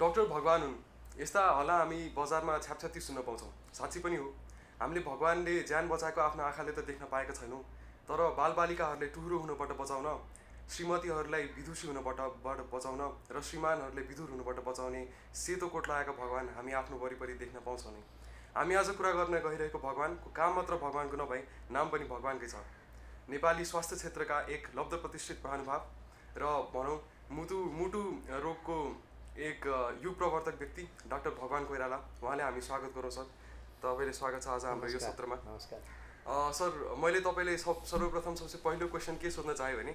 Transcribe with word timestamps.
Doctor 0.00 0.26
भगवान् 0.28 0.62
हुन्। 0.62 0.74
यस्ता 1.18 1.42
होला 1.50 1.76
हामी 1.76 1.96
बजारमा 2.16 2.58
छ्यापछ्याप्ती 2.58 3.00
सुन्न 3.00 3.22
पाउँछौँ। 3.26 3.50
साँच्ची 3.74 4.00
पनि 4.00 4.16
हो। 4.16 4.26
हामीले 4.80 5.00
भगवान्ले 5.02 5.54
ज्यान 5.66 5.88
बचाएको 5.88 6.20
आफ्नो 6.22 6.42
आँखाले 6.44 6.72
त 6.72 6.86
देख्न 6.86 7.04
पाएका 7.10 7.34
छैनौँ। 7.34 7.62
तर 8.06 8.20
बालबालिकाहरूले 8.38 9.06
टुहुरो 9.10 9.38
हुनबाट 9.38 9.72
बचाउन 9.74 10.06
श्रीमतीहरूलाई 10.70 11.42
विदुषी 11.58 11.86
हुनबाट 11.88 12.20
बाट 12.46 12.58
बचाउन 12.70 13.00
र 13.26 13.42
श्रीमानहरूले 13.42 14.02
विदुर 14.06 14.28
हुनबाट 14.30 14.58
बचाउने 14.62 15.02
सेतो 15.34 15.66
कोट 15.66 15.88
लगाएका 15.90 16.12
भगवान् 16.14 16.48
हामी 16.54 16.72
आफ्नो 16.78 16.96
वरिपरि 17.02 17.34
देख्न 17.42 17.58
पाउँछौँ 17.66 17.92
नै। 17.92 18.02
हामी 18.54 18.74
आज 18.78 18.88
कुरा 18.94 19.12
गर्न 19.18 19.34
गइरहेको 19.40 19.78
भगवान्को 19.82 20.30
काम 20.30 20.54
मात्र 20.54 20.74
भगवान्को 20.78 21.16
नभई 21.18 21.42
नाम 21.74 21.86
पनि 21.90 22.04
भगवान्कै 22.06 22.46
छ। 22.46 22.62
नेपाली 23.28 23.64
स्वास्थ्य 23.64 23.96
क्षेत्रका 23.96 24.40
एक 24.54 24.62
लब्ध 24.78 24.94
प्रतिष्ठित 25.02 25.42
महानुभाव 25.44 25.82
र 26.38 26.44
भनौँ 26.70 26.98
मुटु 27.34 27.58
मुटु 27.74 28.02
रोगको 28.46 28.78
एक 29.38 29.66
युग 30.02 30.16
प्रवर्तक 30.18 30.56
व्यक्ति 30.58 30.82
डाक्टर 31.06 31.30
भगवान् 31.30 31.66
कोइराला। 31.66 31.96
उहाँले 32.22 32.42
हामी 32.42 32.60
स्वागत 32.60 32.92
गरौँ 32.94 33.10
सर। 33.10 33.26
तपाईँले 33.78 34.12
स्वागत 34.12 34.42
छ 34.42 34.48
आज 34.50 34.64
हाम्रो 34.66 34.88
यो 34.90 34.98
सत्रमा। 34.98 35.36
नमस्कार। 35.46 35.80
सर 36.58 36.70
मैले 36.98 37.20
तपाईँले 37.22 37.56
सब 37.56 37.84
सर्वप्रथम 37.86 38.34
सबसे 38.34 38.58
पहिलो 38.66 38.86
क्वेसन 38.90 39.16
के 39.22 39.30
सोध्न 39.30 39.54
चाहेँ 39.54 39.76
भने 39.78 39.94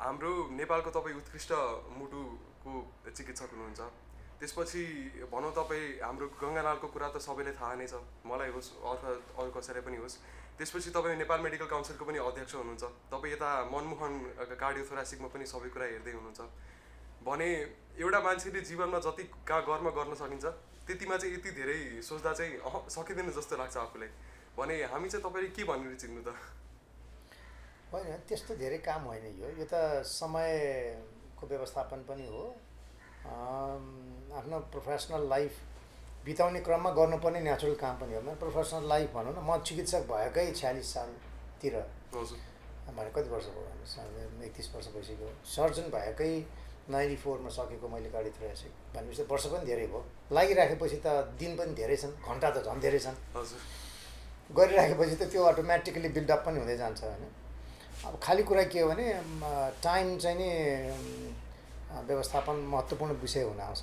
हाम्रो 0.00 0.32
नेपालको 0.56 0.90
तपाईँ 0.90 1.16
उत्कृष्ट 1.16 1.52
मुटुको 2.00 2.72
चिकित्सक 3.12 3.52
हुनुहुन्छ। 3.52 3.80
त्यसपछि 4.40 4.84
भनौँ 5.28 5.52
तपाईँ 5.52 6.00
हाम्रो 6.00 6.26
गङ्गालालको 6.40 6.88
कुरा 6.96 7.08
त 7.12 7.20
सबैले 7.20 7.52
थाहा 7.60 7.74
नै 7.76 7.86
छ। 7.92 8.00
मलाई 8.24 8.56
होस् 8.56 8.72
अथवा 8.72 9.12
अरू 9.36 9.50
कसैलाई 9.52 9.84
पनि 9.84 10.00
होस्। 10.00 10.16
त्यसपछि 10.56 10.96
तपाईँ 10.96 11.20
नेपाल 11.20 11.40
मेडिकल 11.44 11.68
काउन्सिलको 11.68 12.04
पनि 12.08 12.24
अध्यक्ष 12.24 12.54
हुनुहुन्छ। 12.56 12.84
तपाईँ 13.12 13.32
यता 13.36 13.50
मनमोहन 13.68 14.12
कार्डियोथोरासिकमा 14.56 15.28
पनि 15.28 15.44
सबै 15.44 15.68
कुरा 15.76 15.92
हेर्दै 15.92 16.16
हुनुहुन्छ। 16.16 16.40
भने 17.26 17.48
एउटा 17.98 18.20
मान्छेले 18.20 18.60
जीवनमा 18.60 18.98
जति 19.02 19.24
का 19.48 19.60
कर्म 19.68 19.90
गर्न 19.90 20.14
सकिन्छ 20.14 20.46
त्यतिमा 20.86 21.16
चाहिँ 21.16 21.34
यति 21.34 21.50
धेरै 21.58 21.78
सोच्दा 22.02 22.32
चाहिँ 22.32 22.52
अह 22.62 22.74
सकिँदैन 22.88 23.30
जस्तो 23.34 23.56
लाग्छ 23.56 23.76
आफूलाई। 23.76 24.10
भने 24.58 24.74
हामी 24.86 25.08
चाहिँ 25.08 25.24
तपाईँले 25.24 25.50
के 25.50 25.64
भनेर 25.64 25.94
चिन्नु 25.98 26.22
त? 26.22 26.30
होइन 27.92 28.12
त्यस्तो 28.28 28.54
धेरै 28.56 28.78
काम 28.86 29.02
होइन 29.10 29.24
यो। 29.40 29.48
यो 29.58 29.66
त 29.66 29.74
समयको 30.06 31.46
व्यवस्थापन 31.46 32.00
पनि 32.08 32.26
हो। 32.26 32.44
आफ्नो 34.38 34.58
प्रोफेसनल 34.72 35.28
लाइफ 35.28 35.52
बिताउने 36.24 36.60
क्रममा 36.60 36.90
गर्नुपर्ने 36.90 37.40
नेचुरल 37.40 37.74
काम 37.74 37.94
पनि 38.00 38.14
हो। 38.14 38.20
मेरो 38.22 38.38
प्रोफेसनल 38.38 38.88
लाइफ 38.88 39.10
भनौँ 39.14 39.34
न 39.34 39.42
म 39.42 39.58
चिकित्सक 39.66 40.06
भएकै 40.06 40.46
छ्यालिस 40.52 40.92
सालतिर 40.94 41.74
भने 42.94 43.10
कति 43.10 43.28
वर्ष 43.30 43.46
भयो 43.50 44.44
एकतिस 44.46 44.74
वर्ष 44.74 44.86
भइसक्यो। 44.94 45.30
सर्जन 45.44 45.90
भएकै 45.90 46.30
नाइन्टी 46.88 47.16
फोरमा 47.22 47.50
सकेको 47.50 47.88
मैले 47.88 48.10
गाडी 48.10 48.30
थ्रेसिक 48.36 48.72
भनेपछि 48.94 49.22
वर्ष 49.30 49.46
पनि 49.52 49.64
धेरै 49.66 49.86
भयो। 49.86 50.02
लागिराखेपछि 50.32 50.98
त 51.04 51.06
दिन 51.38 51.56
पनि 51.56 51.72
धेरै 51.74 51.96
छन् 51.96 52.14
घन्टा 52.22 52.48
त 52.50 52.56
झन् 52.66 52.80
धेरै 52.80 52.98
छन्। 52.98 53.16
हजुर। 53.36 53.60
गरिराखेपछि 54.50 55.16
त 55.16 55.22
त्यो 55.32 55.42
अटोमेटिकली 55.44 56.08
बिल्डअप 56.16 56.40
पनि 56.46 56.58
हुँदै 56.58 56.76
जान्छ 56.76 57.02
होइन। 57.02 57.24
अब 58.06 58.14
खालि 58.22 58.42
कुरा 58.42 58.64
के 58.70 58.80
हो 58.80 58.88
भने 58.88 59.06
टाइम 59.82 60.06
चाहिँ 60.18 60.36
नि 60.38 60.50
व्यवस्थापन 62.06 62.56
महत्त्वपूर्ण 62.70 63.12
विषय 63.18 63.42
हुन 63.42 63.60
आउँछ। 63.60 63.82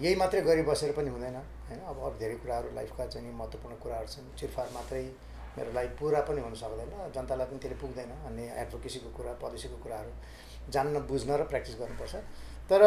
यही 0.00 0.14
मात्रै 0.16 0.40
गरी 0.40 0.62
बसेर 0.62 0.92
पनि 0.96 1.10
हुँदैन 1.10 1.36
होइन। 1.68 1.80
अब 1.84 1.96
अरू 2.00 2.16
धेरै 2.18 2.36
कुराहरू 2.40 2.68
लाइफका 2.74 3.06
चाहिँ 3.06 3.26
नि 3.26 3.32
महत्त्वपूर्ण 3.34 3.76
कुराहरू 3.82 4.08
छन्। 4.08 4.36
चिरफार 4.38 4.68
मात्रै 4.74 5.04
मेरो 5.56 5.70
लाइफ 5.72 5.90
पुरा 6.00 6.20
पनि 6.28 6.40
हुन 6.40 6.54
सक्दैन 6.54 6.90
जनतालाई 7.14 7.46
पनि 7.46 7.58
त्यसले 7.62 7.78
पुग्दैन 7.82 8.10
अनि 8.28 8.44
एडभोकेसीको 8.62 9.10
कुरा 9.16 9.32
पोलिसीको 9.42 9.76
कुराहरू 9.84 10.12
जान्न 10.72 11.06
बुझ्न 11.10 11.30
र 11.36 11.42
प्र्याक्टिस 11.50 11.74
गर्नुपर्छ। 11.80 12.14
तर 12.70 12.82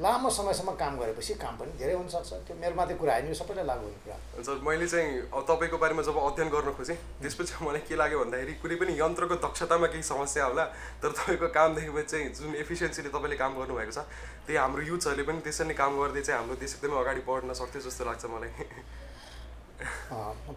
लामो 0.00 0.30
समयसम्म 0.30 0.72
काम 0.80 0.98
गरेपछि 0.98 1.34
काम 1.34 1.56
पनि 1.58 1.72
धेरै 1.78 1.94
हुनसक्छ। 1.94 2.32
त्यो 2.48 2.54
मेरो 2.56 2.74
मात्रै 2.74 2.96
कुरा 2.96 3.12
होइन 3.12 3.26
यो 3.28 3.34
सबैलाई 3.34 3.66
लागु 3.66 3.84
हुने 3.84 3.98
कुरा। 4.04 4.16
सर 4.46 4.60
मैले 4.64 4.86
चाहिँ 4.88 5.10
तपाईँको 5.50 5.78
बारेमा 5.82 6.02
जब 6.08 6.16
अध्ययन 6.16 6.48
गर्न 6.54 6.72
खोजेँ 6.78 6.96
त्यसपछि 7.20 7.54
मलाई 7.66 7.82
के 7.84 7.94
लाग्यो 8.00 8.18
भन्दाखेरि 8.22 8.54
कुनै 8.62 8.76
पनि 8.80 8.92
यन्त्रको 9.02 9.36
दक्षतामा 9.44 9.86
केही 9.92 10.02
समस्या 10.02 10.44
होला 10.48 10.64
तर 11.02 11.10
तपाईँको 11.12 11.48
काम 11.52 11.70
चाहिँ 11.76 12.28
जुन 12.32 12.54
एफिसियन्सीले 12.64 13.10
तपाईँले 13.12 13.36
काम 13.36 13.52
गर्नुभएको 13.60 13.92
छ 13.92 14.08
त्यही 14.48 14.58
हाम्रो 14.64 14.82
युथहरूले 14.90 15.24
पनि 15.28 15.40
त्यसरी 15.44 15.68
नै 15.68 15.74
काम 15.76 15.92
गर्दै 16.00 16.22
चाहिँ 16.24 16.38
हाम्रो 16.40 16.56
देश 16.56 16.72
एकदमै 16.80 16.96
अगाडि 17.02 17.22
बढ्न 17.28 17.52
सक्थ्यो 17.52 17.80
जस्तो 17.84 18.02
लाग्छ 18.08 18.24
मलाई। 18.32 18.52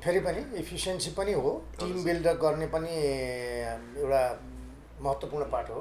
फेरि 0.03 0.19
पनि 0.27 0.41
इफिसियन्सी 0.61 1.11
पनि 1.17 1.33
हो 1.33 1.51
टिम 1.79 2.03
बिल्डअप 2.03 2.37
गर्ने 2.41 2.67
पनि 2.75 2.93
एउटा 4.01 4.21
महत्त्वपूर्ण 5.01 5.45
पार्ट 5.51 5.69
हो। 5.69 5.79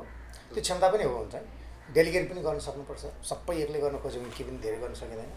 त्यो 0.53 0.63
क्षमता 0.63 0.89
पनि 0.93 1.05
हो 1.05 1.17
हुन्छ। 1.17 1.35
डेलिगेट 1.95 2.31
पनि 2.31 2.41
गर्न 2.47 2.59
सक्नुपर्छ। 2.69 3.03
सबै 3.31 3.57
एक्लै 3.63 3.81
गर्न 3.81 3.99
खोज्यो 4.05 4.21
भने 4.21 4.33
के 4.37 4.45
पनि 4.45 4.59
धेरै 4.65 4.79
गर्न 4.83 4.95
सकिँदैन। 5.03 5.33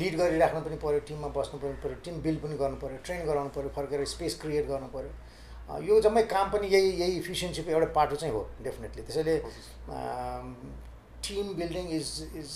लिड 0.00 0.14
गरिराख्नु 0.18 0.60
पनि 0.66 0.76
पऱ्यो 0.82 1.00
टिममा 1.08 1.28
बस्नु 1.36 1.56
पनि 1.62 1.74
पऱ्यो 1.82 1.96
टिम 2.04 2.14
बिल्ड 2.24 2.40
पनि 2.42 2.56
गर्नु 2.62 2.76
पऱ्यो 2.82 2.98
ट्रेन 3.06 3.20
गराउनु 3.26 3.50
पऱ्यो 3.56 3.70
फर्केर 3.76 4.04
स्पेस 4.12 4.32
क्रिएट 4.42 4.66
गर्नु 4.68 4.88
पऱ्यो 4.94 5.12
यो 5.88 6.00
जम्मै 6.04 6.22
काम 6.30 6.46
पनि 6.52 6.66
यही 6.74 6.88
यही 7.00 7.12
इफिसियन्सीको 7.18 7.70
एउटा 7.70 7.88
पाटो 7.98 8.16
चाहिँ 8.22 8.34
हो 8.34 8.42
डेफिनेटली 8.62 9.02
त्यसैले 9.02 9.36
team 11.28 11.52
building 11.60 11.84
is 11.98 12.08
is 12.40 12.50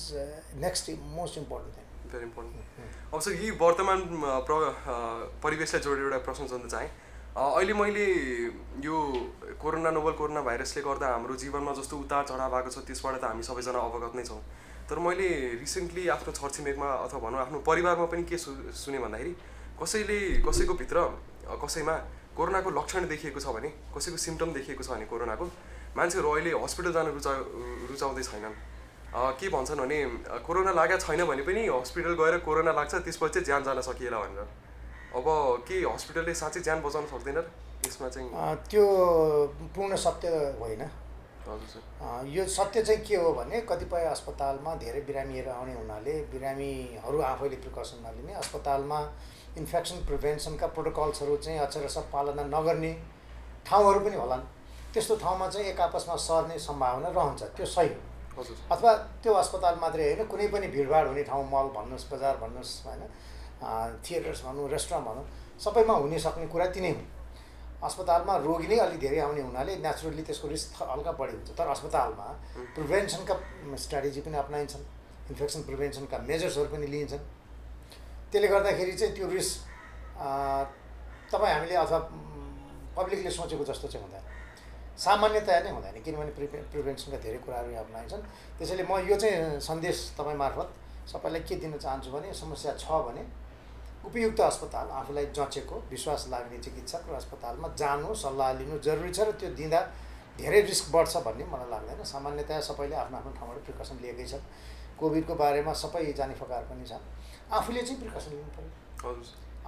next 0.64 0.90
most 1.18 1.38
important 1.38 1.76
thing 1.76 1.85
very 2.12 2.24
important 2.24 3.14
अब 3.14 3.20
सर 3.20 3.32
यही 3.32 3.50
वर्तमान 3.62 4.00
प्र 4.46 4.52
परिवेशलाई 5.42 5.82
जोडेर 5.82 6.04
एउटा 6.04 6.18
प्रश्न 6.26 6.46
सोध्न 6.46 6.68
चाहेँ। 6.68 6.90
अहिले 7.36 7.74
मैले 7.76 8.04
यो 8.84 8.96
कोरोना 9.60 9.90
नोबल 9.92 10.12
कोरोना 10.20 10.40
भाइरसले 10.42 10.82
गर्दा 10.82 11.06
हाम्रो 11.06 11.34
जीवनमा 11.36 11.72
जस्तो 11.78 11.96
उतार 11.96 12.24
चढाव 12.28 12.50
भएको 12.54 12.70
छ 12.70 12.78
त्यसबाट 12.88 13.20
त 13.20 13.24
हामी 13.28 13.42
सबैजना 13.44 13.78
अवगत 13.78 14.14
नै 14.16 14.24
छौँ। 14.24 14.40
तर 14.88 14.98
मैले 15.04 15.28
रिसेन्टली 15.60 16.08
आफ्नो 16.14 16.32
छरछिमेकमा 16.32 16.88
अथवा 17.04 17.18
भनौँ 17.20 17.40
आफ्नो 17.40 17.58
परिवारमा 17.66 18.06
पनि 18.08 18.24
के 18.24 18.38
सु 18.38 18.50
सुने 18.72 18.98
भन्दाखेरि 19.04 19.32
कसैले 19.82 20.18
कसैको 20.46 20.74
भित्र 20.80 20.96
कसैमा 21.64 21.94
कोरोनाको 22.36 22.70
लक्षण 22.70 23.08
देखिएको 23.08 23.40
छ 23.40 23.52
भने 23.56 23.68
कसैको 23.92 24.16
सिम्टम 24.16 24.52
देखिएको 24.56 24.82
छ 24.84 24.96
भने 24.96 25.06
कोरोनाको 25.12 25.44
मान्छेहरू 25.96 26.28
अहिले 26.30 26.50
हस्पिटल 26.64 26.92
जान 26.92 27.06
रुचा 27.12 27.32
रुचाउँदै 27.90 28.22
छैनन्। 28.22 28.54
के 29.14 29.48
भन्छन् 29.48 29.80
भने 29.80 29.98
कोरोना 30.46 30.72
लागेको 30.72 31.00
छैन 31.00 31.24
भने 31.24 31.42
पनि 31.42 31.66
हस्पिटल 31.68 32.14
गएर 32.14 32.38
कोरोना 32.42 32.72
लाग्छ 32.72 32.94
त्यसपछि 32.96 33.40
चाहिँ 33.40 33.44
ज्यान 33.46 33.62
जान 33.64 33.80
सकिएला 33.82 34.18
भनेर। 34.18 34.48
अब 35.16 35.26
के 35.68 35.76
हस्पिटलले 35.84 36.34
साँच्चै 36.34 36.60
ज्यान 36.60 36.82
बचाउन 36.82 37.06
सक्दैन 37.06 37.36
र? 37.36 37.44
यसमा 37.86 38.08
चाहिँ 38.08 38.28
त्यो 38.68 38.84
पूर्ण 39.74 39.96
सत्य 39.96 40.28
होइन। 40.60 40.82
यो 42.28 42.44
सत्य 42.44 42.82
चाहिँ 42.82 43.04
के 43.06 43.16
हो 43.16 43.32
भने 43.32 43.60
कतिपय 43.70 44.04
अस्पतालमा 44.04 44.74
धेरै 44.76 45.00
बिरामीहरू 45.06 45.50
आउने 45.50 45.74
हुनाले 45.74 46.14
बिरामीहरू 46.32 47.20
आफैले 47.22 47.56
प्रिकसन 47.62 48.02
नलिने 48.02 48.32
अस्पतालमा 48.34 48.98
इन्फेक्सन 49.56 50.04
प्रिभेन्सनका 50.06 50.66
प्रोटोकल्सहरू 50.66 51.36
चाहिँ 51.36 51.58
अक्षरशः 51.60 52.10
पालना 52.12 52.42
नगर्ने 52.50 52.92
ठाउँहरू 53.66 54.00
पनि 54.00 54.16
होलान्। 54.16 54.44
त्यस्तो 54.92 55.16
ठाउँमा 55.16 55.48
चाहिँ 55.48 55.66
एक 55.68 55.80
आपसमा 55.80 56.16
सर्ने 56.26 56.58
सम्भावना 56.58 57.08
रहन्छ। 57.08 57.42
त्यो 57.56 57.66
सही 57.66 57.88
हो। 57.88 58.00
अथवा 58.36 58.92
त्यो 59.22 59.32
अस्पताल 59.32 59.74
मात्रै 59.80 60.04
होइन 60.04 60.26
कुनै 60.28 60.46
पनि 60.52 60.66
भिडभाड 60.74 61.06
हुने 61.08 61.22
ठाउँ 61.24 61.44
मल 61.52 61.66
भन्नुहोस् 61.76 62.06
बजार 62.12 62.36
भन्नुहोस् 62.36 62.72
होइन 62.86 63.02
थिएटर्स 64.04 64.40
भनौँ 64.44 64.68
रेस्टुरेन्ट 64.68 65.04
भनौँ 65.08 65.24
सबैमा 65.64 65.94
हुने 66.04 66.18
सक्ने 66.20 66.46
कुरा 66.52 66.66
तिनै 66.76 66.90
हुन्। 66.92 67.08
अस्पतालमा 67.86 68.34
रोगी 68.44 68.66
नै 68.68 68.76
अलिक 68.84 69.00
धेरै 69.00 69.18
आउने 69.20 69.42
हुनाले 69.48 69.72
नेचुरली 69.80 70.22
त्यसको 70.28 70.48
रिस्क 70.48 70.82
हल्का 70.84 71.12
बढी 71.20 71.32
हुन्छ। 71.32 71.50
तर 71.56 71.68
अस्पतालमा 71.76 72.26
प्रिभेन्सनका 72.76 73.34
स्ट्राटेजी 73.84 74.20
पनि 74.26 74.36
अप्नाइन्छन् 74.44 74.84
इन्फेक्सन 75.32 75.60
प्रिभेन्सनका 75.68 76.16
मेजर्सहरू 76.28 76.68
पनि 76.72 76.86
लिइन्छन् 76.92 77.24
त्यसले 78.32 78.48
गर्दाखेरि 78.48 78.92
चाहिँ 79.00 79.14
त्यो 79.16 79.26
रिस्क 79.32 79.54
तपाईँ 81.32 81.54
हामीले 81.56 81.76
अथवा 81.84 81.98
पब्लिकले 82.96 83.30
सोचेको 83.30 83.64
जस्तो 83.64 83.88
चाहिँ 83.88 84.04
हुँदैन। 84.04 84.24
सामान्यतया 84.96 85.60
नै 85.60 85.70
हुँदैन 85.76 85.96
किनभने 86.04 86.32
प्रिभे 86.36 86.58
प्रिभेन्सनका 86.72 87.18
धेरै 87.24 87.38
कुराहरू 87.44 87.70
यहाँ 87.70 87.84
अप्नाइन्छन् 87.84 88.22
त्यसैले 88.58 88.84
म 88.88 88.92
यो 89.04 89.16
चाहिँ 89.16 89.60
सन्देश 89.60 89.96
तपाईँ 90.18 90.36
मार्फत 90.36 90.68
सबैलाई 91.12 91.42
के 91.48 91.56
दिन 91.62 91.76
चाहन्छु 91.76 92.10
भने 92.10 92.32
समस्या 92.34 92.72
छ 92.80 92.88
भने 93.06 93.22
उपयुक्त 94.08 94.40
अस्पताल 94.40 94.86
आफूलाई 95.00 95.26
जचेको 95.36 95.76
विश्वास 95.90 96.26
लाग्ने 96.32 96.58
चिकित्सक 96.64 97.10
र 97.10 97.14
अस्पतालमा 97.20 97.68
जानु 97.76 98.14
सल्लाह 98.14 98.52
लिनु 98.58 98.78
जरुरी 98.86 99.12
छ 99.12 99.20
र 99.28 99.32
त्यो 99.40 99.50
दिँदा 99.60 99.80
धेरै 100.38 100.60
रिस्क 100.70 100.92
बढ्छ 100.94 101.16
भन्ने 101.26 101.44
मलाई 101.52 101.70
लाग्दैन। 101.70 102.04
सामान्यतया 102.04 102.60
सबैले 102.68 102.96
आफ्नो 103.02 103.16
आफ्नो 103.18 103.32
ठाउँबाट 103.38 103.58
प्रिकसन 103.66 103.96
लिएकै 104.02 104.26
छन्। 104.32 104.44
कोभिडको 105.00 105.34
बारेमा 105.34 105.72
सबै 105.82 106.12
जाने 106.12 106.34
फकार 106.40 106.62
पनि 106.70 106.84
छ 106.86 106.92
आफूले 107.52 107.82
चाहिँ 107.82 108.00
प्रिकसन 108.00 108.30
लिनु 108.32 108.50
पऱ्यो 108.56 109.12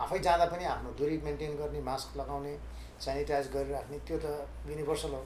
आफै 0.05 0.19
जाँदा 0.27 0.47
पनि 0.53 0.65
आफ्नो 0.65 0.91
दुरी 0.99 1.17
मेन्टेन 1.27 1.57
गर्ने 1.61 1.81
मास्क 1.91 2.17
लगाउने 2.21 2.53
सेनिटाइज 3.01 3.47
गरिराख्ने 3.55 3.99
त्यो 4.07 4.19
त 4.19 4.27
युनिभर्सल 4.69 5.13
हो। 5.15 5.23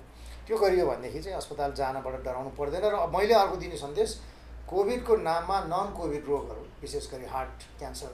त्यो 0.46 0.56
गरियो 0.58 0.86
भनेदेखि 0.86 1.20
चाहिँ 1.22 1.36
अस्पताल 1.36 1.72
जानबाट 1.72 2.22
डराउनु 2.24 2.50
पर्दैन 2.58 2.84
र 2.84 3.06
मैले 3.14 3.34
अर्को 3.34 3.56
दिने 3.56 3.76
सन्देश 3.78 4.10
कोभिडको 4.68 5.16
नाममा 5.28 5.58
नन 5.68 5.92
कोभिड 5.96 6.24
रोगहरू 6.28 6.62
विशेष 6.82 7.10
गरी 7.12 7.26
हार्ट 7.28 7.64
क्यान्सर 7.78 8.12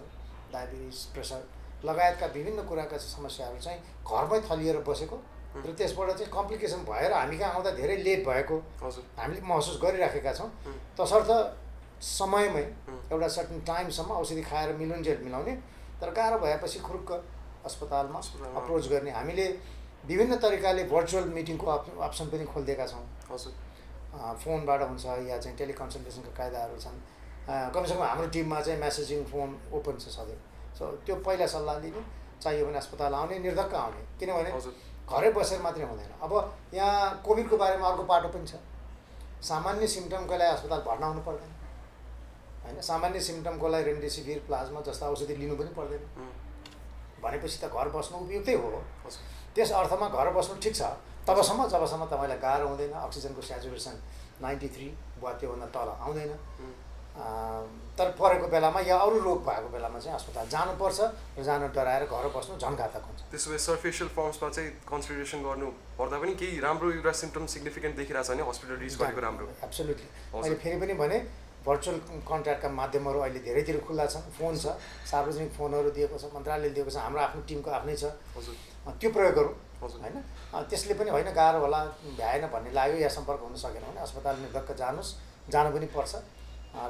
डायबिटिज 0.53 1.05
प्रेसर 1.15 1.41
लगायतका 1.85 2.27
विभिन्न 2.35 2.63
कुराका 2.69 2.97
समस्याहरू 2.99 3.59
चाहिँ 3.59 3.81
घरमै 4.05 4.41
थलिएर 4.49 4.79
बसेको 4.89 5.17
र 5.57 5.73
त्यसबाट 5.79 6.11
चाहिँ 6.11 6.33
कम्प्लिकेसन 6.33 6.85
भएर 6.85 7.13
हामी 7.13 7.39
कहाँ 7.39 7.55
आउँदा 7.55 7.71
धेरै 7.79 7.97
लेट 8.03 8.27
भएको। 8.27 8.57
हामीले 9.19 9.41
महसुस 9.43 9.79
गरिराखेका 9.83 10.33
छौँ। 10.33 10.51
तसर्थ 10.99 11.31
समयमै 12.05 12.63
एउटा 13.13 13.29
सर्टन 13.37 13.61
टाइमसम्म 13.67 14.11
औषधि 14.13 14.43
खाएर 14.43 14.73
मिलुन्जेल 14.77 15.19
मिलाउने 15.25 15.55
तर 16.01 16.11
गाह्रो 16.15 16.39
भएपछि 16.39 16.79
खुरुक्क 16.79 17.11
अस्पतालमा। 17.69 18.21
अप्रोच 18.61 18.89
गर्ने। 18.89 19.11
हामीले 19.13 19.47
विभिन्न 20.07 20.37
तरिकाले 20.39 20.85
भर्चुअल 20.89 21.25
मिटिङको 21.31 21.67
अप 21.69 21.85
अप्सन 22.01 22.27
पनि 22.33 22.45
खोलिदिएका 22.47 22.87
छौँ। 22.87 23.05
हजुर। 23.31 23.53
फोनबाट 24.43 24.83
हुन्छ 24.83 25.05
या 25.29 25.39
चाहिँ 25.39 25.57
टेलिकन्सल्टेसनको 25.57 26.31
कायदाहरू 26.37 26.77
छन्। 26.81 26.99
कमसेकम 27.75 28.03
हाम्रो 28.03 28.29
टिममा 28.29 28.61
चाहिँ 28.61 28.81
मेसेजिङ 28.81 29.25
फोन 29.25 29.49
ओपन 29.73 29.97
छ 29.99 30.09
सधैँ। 30.09 30.39
सो 30.79 30.85
त्यो 31.05 31.17
पहिला 31.27 31.47
सल्लाह 31.47 31.79
लिने 31.81 32.03
चाहियो 32.41 32.67
भने 32.67 32.79
अस्पताल 32.79 33.15
आउने 33.15 33.39
निर्धक्क 33.39 33.75
आउने। 33.75 34.03
किनभने 34.21 34.51
घरै 35.09 35.31
बसेर 35.33 35.61
मात्रै 35.63 35.85
हुँदैन। 35.85 36.11
अब 36.23 36.33
यहाँ 36.75 37.23
कोभिडको 37.25 37.57
बारेमा 37.57 37.89
अर्को 37.89 38.05
पाटो 38.05 38.29
पनि 38.29 38.47
छ। 38.47 38.61
सामान्य 39.43 39.87
सिम्टमकोलाई 39.87 40.49
अस्पताल 40.49 40.81
भर्ना 40.89 41.07
हुनु 41.07 41.21
पर्दैन। 41.23 41.53
होइन 42.65 42.81
सामान्य 42.83 43.21
सिम्टमकोलाई 43.21 43.83
रेमडेसिभिर 43.83 44.39
प्लाज्मा 44.47 44.81
जस्ता 44.85 45.09
औषधि 45.09 45.35
लिनु 45.37 45.57
पनि 45.57 45.73
पर्दैन। 45.77 46.03
भनेपछि 47.23 47.59
त 47.63 47.65
घर 47.69 47.89
बस्नु 47.95 48.17
उपयुक्तै 48.25 48.55
हो। 48.55 48.83
त्यस 49.55 49.71
अर्थमा 49.73 50.09
घर 50.09 50.29
बस्नु 50.37 50.55
ठिक 50.63 50.75
छ। 50.75 50.83
तबसम्म 51.27 51.69
जबसम्म 51.69 52.05
तपाईँलाई 52.09 52.39
गाह्रो 52.39 52.67
हुँदैन 52.69 52.93
अक्सिजनको 53.05 53.43
स्याचुरेसन 53.43 53.95
नाइन्टी 54.41 54.69
थ्री 54.75 54.89
वा 55.21 55.33
त्योभन्दा 55.37 55.67
तल 55.75 55.89
आउँदैन। 56.01 56.33
तर 57.99 58.11
परेको 58.15 58.47
बेलामा 58.47 58.81
या 58.87 58.97
अरू 58.97 59.19
रोग 59.19 59.43
भएको 59.43 59.69
बेलामा 59.75 59.99
चाहिँ 59.99 60.15
अस्पताल 60.15 60.47
जानुपर्छ 60.49 61.01
र 61.39 61.43
जानु 61.43 61.67
डराएर 61.75 62.05
घर 62.07 62.27
बस्नु 62.31 62.55
झन् 62.63 62.79
घातक 62.79 63.03
हुन्छ। 63.03 63.21
त्यसो 63.35 63.51
भए 63.51 63.59
सर्फेसियल 63.59 64.09
फर्म्समा 64.15 64.49
चाहिँ 64.55 64.71
कन्सिडरेसन 64.87 65.43
गर्नु 65.43 65.69
पर्दा 65.99 66.17
पनि 66.23 66.33
केही 66.39 66.61
राम्रो 66.63 66.91
एउटा 67.03 67.13
सिम्टम 67.23 67.47
सिग्निफिकेन्ट 67.51 67.97
देखिरहेको 67.99 68.23
छ 68.23 68.31
भने 68.31 68.43
हस्पिटल 68.47 68.77
रिच 68.79 68.95
गरेको 69.03 69.21
राम्रो। 69.21 69.47
एब्सोल्युटली। 69.67 70.09
मैले 70.31 70.55
फेरि 70.63 70.77
पनि 70.79 70.95
भने 70.95 71.19
भर्चुअल 71.67 71.97
कन्ट्याक्टका 72.29 72.69
माध्यमहरू 72.69 73.19
अहिले 73.21 73.41
धेरैतिर 73.47 73.79
खुल्ला 73.87 74.07
छन्। 74.07 74.31
फोन 74.39 74.57
छ 74.57 74.67
सार्वजनिक 75.11 75.53
फोनहरू 75.53 75.91
दिएको 75.91 76.19
छ 76.19 76.25
मन्त्रालयले 76.35 76.71
दिएको 76.75 76.91
छ 76.91 76.97
हाम्रो 76.97 77.21
आफ्नो 77.21 77.43
टिमको 77.49 77.71
आफ्नै 77.71 77.97
छ। 77.97 78.05
त्यो 79.01 79.11
प्रयोग 79.11 79.35
गरौँ 79.35 79.55
होइन? 79.83 80.17
त्यसले 80.71 80.95
पनि 80.95 81.11
होइन 81.11 81.29
गाह्रो 81.35 81.59
होला 81.61 81.81
भ्याएन 82.17 82.47
भन्ने 82.49 82.71
लाग्यो 82.73 82.97
या 82.99 83.09
सम्पर्क 83.09 83.41
हुन 83.43 83.55
सकेन 83.57 83.83
भने 83.85 84.01
अस्पताल 84.01 84.37
निर्धक्क 84.43 84.73
जानुहोस् 84.81 85.15
जानु 85.53 85.71
पनि 85.77 85.87
पर्छ। 85.93 86.13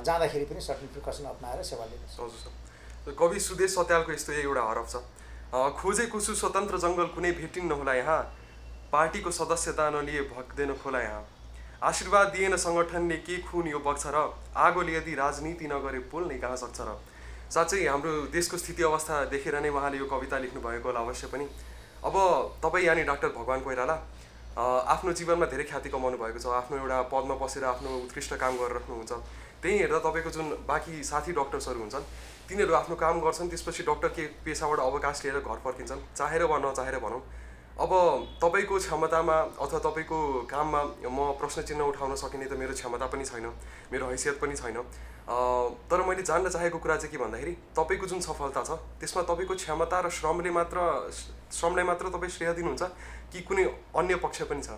जाँदाखेरि 0.05 0.44
पनि 0.44 0.61
सर्टन 0.61 0.87
प्रिकसन 0.94 1.25
अप्नाएर 1.25 1.62
सेवा 1.62 1.85
लिनुहोस्। 1.85 2.20
हजुर 2.20 2.38
सर। 2.44 3.12
कवि 3.19 3.41
सुदेश 3.41 3.75
सत्यालको 3.75 4.12
यस्तो 4.12 4.32
एउटा 4.32 4.62
हरफ 4.70 4.87
छ। 4.93 4.97
खोजे 5.81 6.06
कुसु 6.12 6.35
स्वतन्त्र 6.35 6.79
जङ्गल 6.79 7.06
कुनै 7.17 7.32
भेटिन्न 7.32 7.73
होला 7.73 7.94
यहाँ? 7.94 8.20
पार्टीको 8.93 9.31
सदस्यता 9.31 9.91
नलिए 9.91 10.23
भक्दैन 10.32 10.75
खोला 10.82 11.00
यहाँ। 11.00 11.23
आशीर्वाद 11.78 12.28
दिएन 12.28 12.56
सङ्गठनले 12.58 13.16
के 13.22 13.36
खुन 13.46 13.66
यो 13.69 13.78
बग्छ 13.78 14.10
र 14.10 14.19
आगोले 14.58 14.94
यदि 14.94 15.14
राजनीति 15.14 15.66
नगरे 15.70 15.98
पोल्ने 16.10 16.38
कहाँ 16.42 16.56
सक्छ 16.58 16.80
र? 16.80 16.90
साँच्चै 17.54 17.86
हाम्रो 17.86 18.34
देशको 18.34 18.56
स्थिति 18.58 18.82
अवस्था 18.82 19.25
देखेर 19.30 19.62
नै 19.62 19.70
उहाँले 19.70 19.98
यो 19.98 20.06
कविता 20.10 20.38
लेख्नु 20.42 20.58
भएको 20.58 20.88
होला 20.90 21.00
अवश्य 21.00 21.26
पनि। 21.30 21.46
अब 22.02 22.14
तपाईँ 22.58 22.84
यहाँनिर 22.84 23.06
डाक्टर 23.06 23.28
भगवान् 23.30 23.62
कोइराला 23.62 23.94
आफ्नो 24.58 25.12
जीवनमा 25.14 25.46
धेरै 25.46 25.64
ख्याति 25.70 25.88
कमाउनु 25.94 26.19
भएको 26.19 26.38
छ 26.42 26.50
आफ्नो 26.58 26.82
एउटा 26.82 26.98
पदमा 27.14 27.34
बसेर 27.38 27.64
आफ्नो 27.70 27.90
उत्कृष्ट 28.10 28.34
काम 28.34 28.58
गरिराख्नुहुन्छ। 28.58 29.12
त्यही 29.62 29.78
हेर्दा 29.78 29.98
तपाईँको 30.02 30.31
जुन 30.34 30.46
बाँकी 30.66 31.02
साथी 31.06 31.32
डक्टर्सहरू 31.38 31.78
हुन्छन् 31.78 32.10
तिनीहरू 32.50 32.74
आफ्नो 32.74 32.94
काम 32.98 33.22
गर्छन् 33.22 33.48
त्यसपछि 33.54 33.82
डक्टर 33.86 34.08
के 34.19 34.26
पेसाबाट 34.42 34.78
अवकाश 34.82 35.24
लिएर 35.24 35.38
घर 35.46 35.58
फर्किन्छन्। 35.62 36.02
चाहेर 36.19 36.42
वा 36.42 36.58
नचाहेर 36.58 36.98
भनौँ 36.98 37.22
अब 37.78 37.92
तपाईँको 38.42 38.78
क्षमतामा 38.78 39.34
अथवा 39.62 39.78
तपाईँको 39.78 40.19
काममा 40.50 40.80
म 41.06 41.19
प्रश्न 41.38 41.62
चिन्ह 41.62 41.82
उठाउन 41.94 42.14
सकिने 42.19 42.46
त 42.50 42.58
मेरो 42.58 42.75
क्षमता 42.75 43.06
पनि 43.06 43.25
छैन 43.25 43.46
मेरो 43.92 44.06
हैसियत 44.10 44.40
पनि 44.42 44.54
छैन। 44.58 44.82
तर 45.86 46.02
मैले 46.02 46.22
जान्न 46.26 46.48
चाहेको 46.50 46.78
कुरा 46.82 46.96
चाहिँ 46.96 47.12
के 47.12 47.19
भन्दाखेरि 47.22 47.52
तपाईँको 47.78 48.06
जुन 48.10 48.20
सफलता 48.26 48.62
छ 48.66 48.82
त्यसमा 48.98 49.22
तपाईँको 49.30 49.54
क्षमता 49.54 50.00
र 50.00 50.10
श्रमले 50.10 50.50
मात्र 50.50 50.78
श्रमलाई 51.54 51.84
मात्र 51.86 52.10
तपाईँ 52.19 52.30
श्रेय 52.34 52.52
दिनुहुन्छ 52.58 52.82
कि 53.30 53.40
कुनै 53.46 53.64
अन्य 53.94 54.14
पक्ष 54.26 54.42
पनि 54.50 54.62
छ? 54.62 54.74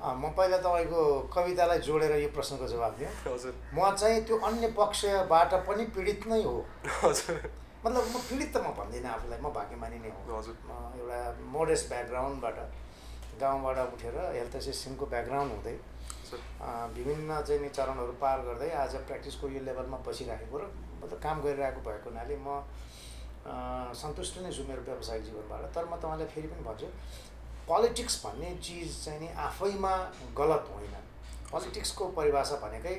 म 0.00 0.32
पहिला 0.32 0.58
तपाईँको 0.64 1.28
कवितालाई 1.28 1.78
जोडेर 1.84 2.16
यो 2.24 2.28
प्रश्नको 2.32 2.66
जवाब 2.72 2.92
दिएँ 2.96 3.12
हजुर। 3.28 3.52
म 3.76 3.92
चाहिँ 3.92 4.24
त्यो 4.24 4.36
अन्य 4.48 4.72
पक्षबाट 4.72 5.54
पनि 5.68 5.84
पीडित 5.92 6.26
नै 6.32 6.42
हो। 6.42 6.64
हजुर। 7.04 7.67
मतलब 7.84 8.04
म 8.10 8.18
पीडित 8.28 8.50
त 8.54 8.58
म 8.58 8.74
भन्दिनँ 8.74 9.08
आफूलाई 9.08 9.38
म 9.38 9.48
भाग्यमानी 9.54 9.98
नै 10.02 10.10
हो। 10.10 10.20
हजुर। 10.38 10.56
म 10.66 10.72
एउटा 10.98 11.18
मोडेस्ट 11.54 11.88
ब्याकग्राउन्डबाट 11.88 12.58
गाउँबाट 13.40 13.78
उठेर 13.94 14.16
हेल्थ 14.34 14.54
एसिस्टेन्टको 14.56 15.06
ब्याकग्राउन्ड 15.06 15.52
हुँदै 15.54 15.76
विभिन्न 16.96 17.40
चाहिँ 17.46 17.60
नि 17.62 17.68
चरणहरू 17.70 18.12
पार 18.18 18.38
गर्दै 18.46 18.70
आज 18.82 18.94
प्र्याक्टिसको 19.06 19.48
यो 19.48 19.60
लेभलमा 19.62 19.98
बसिराखेको 20.06 20.56
र 20.58 20.64
मतलब 21.02 21.18
काम 21.22 21.36
गरिरहेको 21.46 21.80
भएको 21.86 22.10
हुनाले 22.10 22.36
म 22.42 22.48
सन्तुष्ट 23.94 24.42
नै 24.42 24.50
छु 24.52 24.62
मेरो 24.66 24.82
व्यावसायिक 24.82 25.24
जीवनबाट। 25.24 25.62
तर 25.70 25.84
म 25.86 25.94
तपाईँलाई 26.02 26.28
फेरि 26.34 26.48
पनि 26.50 26.62
भन्छु 26.66 26.86
पोलिटिक्स 27.70 28.14
भन्ने 28.24 28.50
चिज 28.58 28.90
चाहिँ 29.04 29.20
नि 29.20 29.28
आफैमा 29.38 29.94
गलत 30.34 30.64
होइन। 30.74 30.94
पोलिटिक्सको 31.52 32.04
परिभाषा 32.18 32.56
भनेकै 32.58 32.96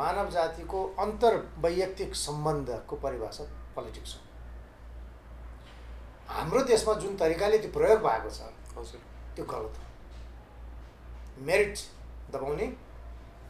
मानव 0.00 0.30
जातिको 0.32 0.80
अन्तर 0.98 1.34
वैयक्तिक 1.60 2.14
सम्बन्धको 2.16 2.96
परिभाषा। 3.04 3.44
पोलिटिक्स 3.76 4.14
हो. 4.14 4.20
हाम्रो 6.28 6.62
देशमा 6.68 6.94
जुन 7.02 7.16
तरिकाले 7.16 7.58
त्यो 7.58 7.70
प्रयोग 7.72 8.00
भएको 8.02 8.30
छ 8.30 8.40
हजुर। 8.78 9.00
त्यो 9.36 9.44
गलत 9.44 9.74
हो। 9.76 11.44
मेरिट 11.44 11.78
दबाउने 12.32 12.66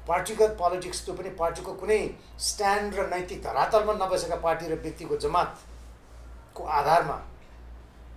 पार्टीगत 0.09 0.51
पोलिटिक्स 0.59 1.05
त्यो 1.05 1.15
पनि 1.15 1.31
पार्टीको 1.39 1.73
कुनै 1.75 2.01
स्ट्यान्ड 2.41 2.95
र 2.95 3.07
नैतिक 3.09 3.43
धरातलमा 3.43 3.93
नबसेका 3.95 4.37
पार्टी 4.43 4.67
र 4.67 4.75
व्यक्तिको 4.83 5.17
जमातको 5.25 6.65
आधारमा 6.81 7.19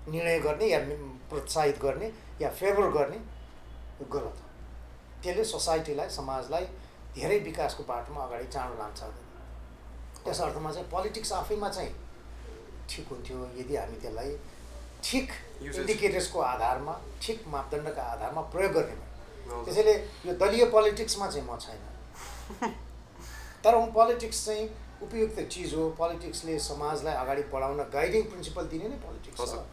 निर्णय 0.09 0.39
गर्ने 0.39 0.67
या 0.67 0.79
प्रोत्साहित 1.29 1.81
गर्ने 1.81 2.11
या 2.41 2.50
फेभर 2.59 2.89
गर्ने 2.91 3.17
यो 3.17 4.06
गलत 4.11 4.38
हो। 4.38 4.45
त्यसले 5.23 5.44
सोसाइटीलाई 5.45 6.09
समाजलाई 6.09 6.65
धेरै 7.15 7.39
विकासको 7.47 7.83
बाटोमा 7.83 8.23
अगाडि 8.23 8.47
चाँडो 8.47 8.75
लान्छ 8.79 9.01
त्यस 10.25 10.42
अर्थमा 10.42 10.71
चाहिँ 10.71 10.89
पोलिटिक्स 10.89 11.31
आफैमा 11.33 11.69
चाहिँ 11.69 11.94
ठिक 12.89 13.07
हुन्थ्यो। 13.07 13.38
यदि 13.57 13.75
हामी 13.75 13.98
त्यसलाई 14.01 14.38
ठिक. 15.04 15.31
इन्डिकेटर्सको 15.62 16.39
आधारमा 16.39 16.94
ठिक 17.21 17.48
मापदण्डका 17.48 18.04
आधारमा 18.04 18.42
प्रयोग 18.54 18.74
गर्ने 18.74 18.95
भयो 18.95 19.63
त्यसैले 19.66 19.94
यो 20.25 20.33
दलीय 20.42 20.66
पोलिटिक्समा 20.75 21.27
चाहिँ 21.30 21.48
म 21.48 21.57
छैन। 21.57 21.81
तर 23.64 23.76
पोलिटिक्स 23.92 24.45
चाहिँ 24.45 24.69
उपयुक्त 25.04 25.40
चिज 25.52 25.73
हो। 25.73 25.90
पोलिटिक्सले 25.99 26.59
समाजलाई 26.59 27.16
अगाडि 27.16 27.44
बढाउन 27.54 27.78
गाइडिङ 27.94 28.23
प्रिन्सिपल 28.30 28.64
दिने 28.73 28.88
नै 28.90 28.97
पोलिटिक्स। 29.04 29.40
हो। 29.40 29.66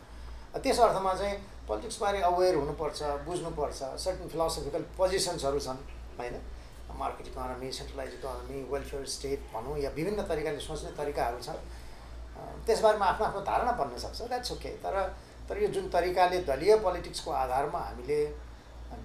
त्यस 0.58 0.78
अर्थमा 0.80 1.14
चाहिँ 1.14 1.38
पोलिटिक्सबारे 1.68 2.20
अवेर 2.22 2.54
हुनुपर्छ 2.54 3.02
बुझ्नुपर्छ। 3.26 3.82
सर्टन 4.04 4.28
फिलोसफिकल 4.28 4.82
पोजिसन्सहरू 4.98 5.60
छन् 5.60 5.80
होइन? 6.18 6.34
Market 6.94 7.26
economy 7.26 7.72
centralise 7.72 8.12
economy 8.14 8.62
welfare 8.72 9.06
state 9.14 9.40
भनौँ 9.52 9.76
या 9.78 9.90
विभिन्न 9.96 10.22
तरिकाले 10.28 10.60
सोच्ने 10.60 10.90
तरिकाहरू 10.96 11.40
छन्। 11.42 11.60
त्यसबारेमा 12.66 13.06
आफ्नो 13.06 13.26
आफ्नो 13.26 13.40
धारणा 13.42 13.72
बन्न 13.80 13.98
सक्छ 13.98 14.22
द्याट्स 14.22 14.52
ओके 14.52 14.70
तर 14.84 14.96
तर 15.48 15.62
यो 15.62 15.68
जुन 15.74 15.88
तरिकाले 15.90 16.38
दलीय 16.44 16.76
पोलिटिक्सको 16.84 17.30
आधारमा 17.32 17.78
हामीले 17.78 18.20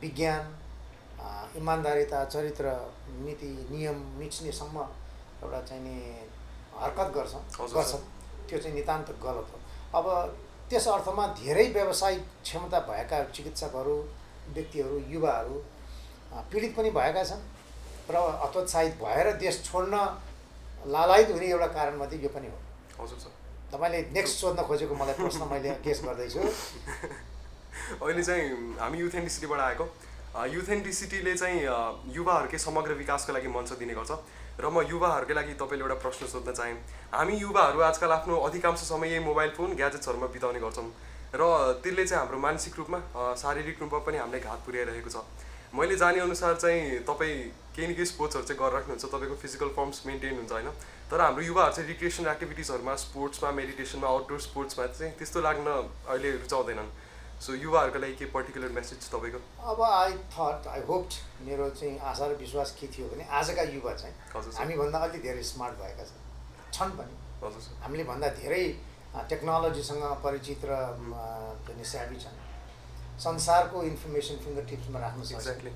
विज्ञान 0.02 0.42
इमान्दारिता 1.58 2.24
चरित्र 2.26 2.66
नीति 3.26 3.52
नियम 3.72 3.98
मिच्नेसम्म 4.20 4.78
एउटा 5.44 5.62
चाहिँ 5.62 5.84
नि 5.84 5.96
हरकत 6.76 7.12
गर्छ 7.16 7.34
गर्छ। 7.74 7.94
त्यो 8.50 8.60
चाहिँ 8.60 8.76
नितान्त 8.76 9.10
गलत 9.24 9.48
हो। 9.54 9.60
अब 10.00 10.06
त्यस 10.70 10.88
अर्थमा 10.88 11.28
धेरै 11.38 11.68
व्यावसायिक 11.74 12.26
क्षमता 12.44 12.80
भएका 12.90 13.24
चिकित्सकहरू 13.36 13.96
व्यक्तिहरू 14.56 14.98
युवाहरू 15.10 15.62
पीडित 16.52 16.76
पनि 16.78 16.90
भएका 16.92 17.24
छन्। 17.24 17.42
र 18.10 18.16
हतोत्साहित 18.44 18.94
भएर 19.02 19.32
देश 19.38 19.64
छोड्न 19.66 19.96
लालायित 20.88 21.30
हुने 21.32 21.48
एउटा 21.48 21.68
कारणमध्ये 21.68 22.20
यो 22.24 22.30
पनि 22.30 22.48
हो। 22.48 23.04
हजुर 23.04 23.20
सर। 23.20 23.32
तपाईँले 23.74 24.02
नेक्स्ट 24.14 24.36
सोध्न 24.40 24.64
खोजेको 24.68 24.96
मलाई 24.96 25.14
प्रश्न 25.16 25.48
मैले 25.52 25.70
गेस 25.86 26.02
गर्दैछु। 26.06 26.40
अहिले 28.04 28.24
चाहिँ 28.24 28.78
हामी 28.80 28.98
युथ 29.00 29.16
एन्डिसिटीबाट 29.16 29.60
आएको। 29.60 29.86
युथ 30.52 30.70
एन्डिसिटीले 30.70 31.34
चाहिँ 31.36 31.60
युवाहरूकै 32.16 32.58
समग्र 32.58 32.94
विकासको 33.00 33.34
लागि 33.34 33.48
मञ्च 33.48 33.72
दिने 33.80 33.94
गर्छ। 33.94 34.12
र 34.60 34.70
म 34.70 34.84
युवाहरूकै 34.84 35.34
लागि 35.34 35.54
तपाईँले 35.56 35.84
एउटा 35.86 35.98
प्रश्न 36.04 36.28
सोध्न 36.28 36.52
चाहेँ। 36.52 36.76
हामी 37.14 37.36
युवाहरू 37.38 37.80
आजकल 37.82 38.12
आफ्नो 38.12 38.36
अधिकांश 38.50 38.80
समय 38.90 39.10
यही 39.12 39.24
मोबाइल 39.24 39.52
फोन 39.56 39.76
ग्याजेट्सहरूमा 39.76 40.28
बिताउने 40.36 40.60
गर्छौँ। 40.60 40.90
र 41.36 41.42
त्यसले 41.84 42.06
चाहिँ 42.06 42.20
हाम्रो 42.22 42.38
मानसिक 42.38 42.74
रूपमा 42.78 43.00
शारीरिक 43.40 43.82
रूपमा 43.82 44.00
पनि 44.04 44.18
हामीलाई 44.18 44.42
घात 44.42 44.60
पुर्याइरहेको 44.66 45.10
छ। 45.10 45.24
मैले 45.74 45.96
जाने 45.96 46.20
अनुसार 46.20 46.56
चाहिँ 46.60 47.00
तपाईँ 47.08 47.36
केही 47.76 47.88
न 47.88 47.94
केही 47.96 48.06
स्पोर्ट्सहरू 48.06 48.46
चाहिँ 48.48 48.60
गरिराख्नुहुन्छ 48.62 49.06
तपाईँको 49.06 49.36
फिजिकल 49.44 49.70
फर्म्स 49.76 50.06
मेन्टेन 50.06 50.36
हुन्छ 50.38 50.52
होइन? 50.52 50.70
तर 51.12 51.22
हाम्रो 51.22 51.44
युवाहरू 51.44 51.74
चाहिँ 51.76 51.88
रिक्रिएसन 51.88 52.28
एक्टिभिटिजहरूमा 52.28 52.96
स्पोर्ट्समा 53.06 53.52
मेडिटेसनमा 53.60 54.08
आउटडोर 54.08 54.40
स्पोर्ट्समा 54.42 54.86
चाहिँ 54.88 55.14
त्यस्तो 55.18 55.40
लाग्न 55.42 55.68
अहिले 56.08 56.32
रुचाउँदैनन्। 56.44 56.92
सो 57.42 57.54
युवाहरूको 57.56 58.00
लागि 58.00 58.16
के 58.16 58.26
पर्टिकुलर 58.36 58.70
मेसेज 58.78 59.10
तपाईँको? 59.10 59.40
अब 59.72 59.82
आई 59.82 60.12
थट 60.36 60.68
आई 60.68 60.82
होप्ड 60.88 61.14
मेरो 61.48 61.70
चाहिँ 61.80 61.98
आशा 62.12 62.26
र 62.28 62.36
विश्वास 62.38 62.76
के 62.80 62.88
थियो 62.94 63.08
भने 63.10 63.24
आजका 63.40 63.64
युवा 63.72 63.94
चाहिँ 63.98 64.16
हामीभन्दा 64.60 65.00
अलि 65.00 65.20
धेरै 65.26 65.44
स्मार्ट 65.44 65.76
भएका 65.82 66.04
छन्। 66.06 66.22
छन् 66.76 66.92
पनि। 67.00 67.14
हामीले 67.82 68.04
भन्दा 68.04 68.28
धेरै 68.38 68.64
टेक्नोलोजीसँग 69.30 70.04
परिचित 70.24 70.62
र 70.66 70.72
म, 71.02 71.12
के 71.66 71.74
अरे 71.74 71.84
स्याबी 71.84 72.18
छन्। 72.22 72.38
संसारको 73.20 73.84
इन्फर्मेसन 73.84 74.36
फिङ्गर 74.44 74.64
टिप्समा 74.70 75.00
राख्न 75.00 75.24
सक्छ 75.24 75.36
एक्ज्याक्टली 75.36 75.72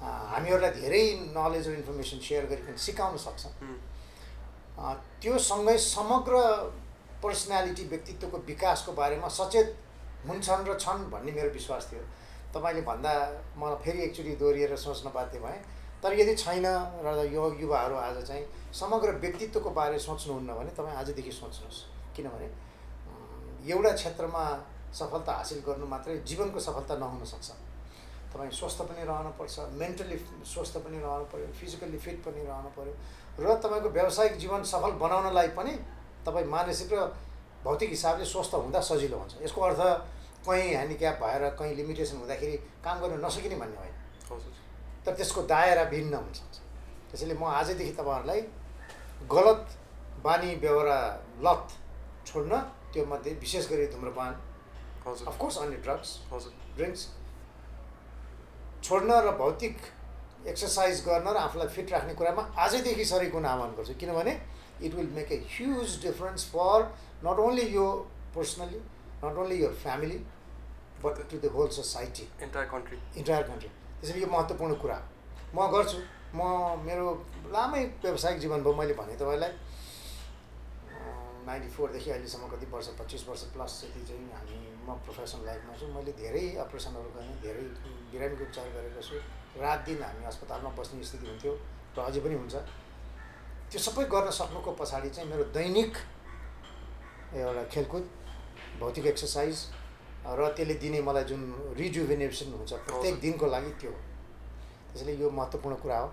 हामीहरूलाई 0.00 0.70
धेरै 0.80 1.04
नलेज 1.36 1.68
र 1.68 1.72
इन्फर्मेसन 1.72 2.18
सेयर 2.20 2.44
गरिकन 2.46 2.76
सिकाउन 2.76 3.16
सक्छौँ 3.16 3.52
त्यो 5.20 5.38
सँगै 5.40 5.76
समग्र 5.78 6.34
पर्सनालिटी 7.22 7.84
व्यक्तित्वको 7.88 8.38
विकासको 8.46 8.92
बारेमा 8.92 9.28
सचेत 9.28 9.68
हुन्छन् 10.28 10.66
र 10.68 10.78
छन् 10.78 11.10
भन्ने 11.10 11.32
मेरो 11.32 11.50
विश्वास 11.50 11.88
थियो। 11.92 12.04
तपाईँले 12.54 12.82
भन्दा 12.82 13.12
मलाई 13.56 13.78
फेरि 13.84 13.98
एकचोटि 14.04 14.36
दोहोरिएर 14.36 14.76
सोच्न 14.76 15.10
बाध्य 15.14 15.38
भएँ। 15.40 15.60
तर 16.02 16.12
यदि 16.12 16.34
छैन 16.36 16.66
र 17.04 17.24
यो 17.32 17.42
युवाहरू 17.60 17.96
आज 17.96 18.16
चाहिँ 18.26 18.44
समग्र 18.72 19.10
व्यक्तित्वको 19.24 19.70
बारे 19.70 19.98
सोच्नुहुन्न 19.98 20.54
भने 20.54 20.70
तपाईँ 20.76 20.96
आजदेखि 20.96 21.32
सोच्नुहोस्। 21.32 21.78
किनभने 22.16 22.48
एउटा 23.72 23.92
क्षेत्रमा 23.92 24.44
सफलता 24.92 25.32
हासिल 25.32 25.60
गर्नु 25.66 25.86
मात्रै 25.86 26.18
जीवनको 26.28 26.60
सफलता 26.60 26.94
नहुन 26.96 27.24
सक्छ। 27.24 27.48
तपाईँ 28.32 28.50
स्वस्थ 28.52 28.82
पनि 28.88 29.04
रहनुपर्छ 29.04 29.58
मेन्टली 29.80 30.16
स्वस्थ 30.44 30.76
पनि 30.84 30.98
रहनु 30.98 31.24
पऱ्यो 31.32 31.46
फिजिकल्ली 31.60 31.98
फिट 31.98 32.18
पनि 32.24 32.40
रहनु 32.44 32.70
पऱ्यो 32.76 32.94
र 33.38 33.54
तपाईँको 33.62 33.88
व्यावसायिक 33.90 34.36
जीवन 34.38 34.62
सफल 34.72 34.92
बनाउनलाई 35.02 35.48
पनि 35.58 35.72
तपाईँ 36.26 36.46
मानसिक 36.48 36.92
र 36.92 37.06
भौतिक 37.64 37.90
हिसाबले 37.90 38.24
स्वस्थ 38.24 38.54
हुँदा 38.54 38.80
सजिलो 38.80 39.16
हुन्छ। 39.18 39.42
यसको 39.42 39.60
अर्थ 39.60 39.80
कहीँ 40.46 40.68
ह्यान्डिक्याप 40.70 41.16
भएर 41.22 41.48
कहीँ 41.58 41.74
लिमिटेसन 41.76 42.16
हुँदाखेरि 42.16 42.56
काम 42.84 43.00
गर्न 43.00 43.24
नसकिने 43.24 43.56
भन्ने 43.56 43.76
होइन। 43.76 43.94
तर 45.06 45.14
त्यसको 45.14 45.42
दायरा 45.50 45.84
भिन्न 45.90 46.14
हुनसक्छ 46.14 46.56
त्यसैले 47.10 47.34
म 47.34 47.44
आजदेखि 47.50 47.92
तपाईँहरूलाई 47.98 48.40
गलत 49.30 49.62
बानी 50.22 50.54
बेहोरा 50.62 50.98
लत 51.42 51.66
छोड्न 52.26 52.52
त्यो 52.92 53.04
मध्ये 53.06 53.32
विशेष 53.42 53.70
गरी 53.70 53.86
धुम्रपान 53.94 54.32
अफकोर्स 55.06 55.56
अन्य 55.58 55.76
ड्रग्स 55.82 56.10
हजुर। 56.32 56.52
ड्रिङ्क्स 56.76 57.02
छोड्न 58.86 59.10
र 59.26 59.30
भौतिक 59.38 59.76
एक्सर्साइज 60.46 61.02
गर्न 61.04 61.26
र 61.28 61.36
आफूलाई 61.38 61.68
फिट 61.76 61.92
राख्ने 61.92 62.14
कुरामा 62.14 62.42
आजैदेखि 62.64 63.04
सरेक 63.04 63.32
हुन 63.34 63.46
आह्वान 63.52 63.70
गर्छु। 63.76 63.94
किनभने 64.00 64.34
it 64.86 64.94
will 64.94 65.10
make 65.14 65.32
a 65.32 65.38
huge 65.50 66.00
difference 66.02 66.44
for 66.50 66.78
not 67.24 67.38
only 67.46 67.66
यो 67.74 67.86
personally 68.36 68.78
not 69.24 69.36
only 69.42 69.62
your 69.62 69.74
family 69.82 70.18
but 71.04 71.16
to 71.30 71.36
the 71.38 71.50
whole 71.54 71.68
society 71.78 72.28
entire 72.42 72.66
country 72.74 72.98
entire 73.16 73.42
country 73.50 73.70
त्यसैले 74.00 74.20
यो 74.20 74.28
महत्त्वपूर्ण 74.36 74.74
कुरा। 74.84 74.98
म 75.54 75.66
गर्छु। 75.74 75.98
म 76.34 76.40
मेरो 76.86 77.06
लामै 77.52 77.82
व्यावसायिक 78.02 78.38
जीवन 78.40 78.62
भयो 78.62 78.74
मैले 78.78 78.94
भने 78.94 79.14
तपाईँलाई 79.16 79.52
नाइन्टी 81.46 81.68
फोरदेखि 81.74 82.10
अहिलेसम्म 82.10 82.46
कति 82.54 82.66
वर्ष 82.70 82.88
पच्चिस 83.00 83.28
वर्ष 83.28 83.42
प्लस 83.54 83.72
जति 83.82 84.00
चाहिँ 84.06 84.30
हामी 84.36 84.56
म 84.86 84.98
प्रोफेसनल 85.06 85.46
लाइफमा 85.46 85.74
छु 85.80 85.86
मैले 85.94 86.12
धेरै 86.22 86.46
अपरेसनहरू 86.64 87.10
गरेँ 87.16 87.36
धेरै 87.42 87.66
बिरामीको 88.16 88.44
उपचार 88.48 88.66
गरेको 88.76 89.00
छु। 89.08 89.16
रात 89.60 89.80
दिन 89.86 90.02
हामी 90.02 90.24
अस्पतालमा 90.32 90.70
बस्ने 90.78 91.04
स्थिति 91.04 91.26
हुन्थ्यो 91.30 91.52
र 91.96 91.98
अझै 92.08 92.20
पनि 92.24 92.34
हुन्छ। 92.40 92.54
त्यो 93.70 93.78
सबै 93.86 94.04
गर्न 94.14 94.30
सक्नुको 94.40 94.70
पछाडि 94.80 95.10
चाहिँ 95.16 95.28
मेरो 95.30 95.44
दैनिक 95.56 95.92
एउटा 97.36 97.62
खेलकुद 97.72 98.04
भौतिक 98.80 99.06
एक्सर्साइज 99.12 99.56
र 100.38 100.48
त्यसले 100.56 100.74
दिने 100.82 101.00
मलाई 101.08 101.24
जुन 101.30 101.40
रिजुभिनेसन 101.78 102.52
हुन्छ 102.58 102.72
प्रत्येक। 102.86 103.20
दिनको 103.20 103.46
लागि 103.46 103.70
त्यो 103.80 103.90
हो। 103.90 103.98
त्यसैले 104.92 105.12
यो 105.22 105.30
महत्त्वपूर्ण 105.30 105.76
कुरा 105.82 105.98
हो। 105.98 106.08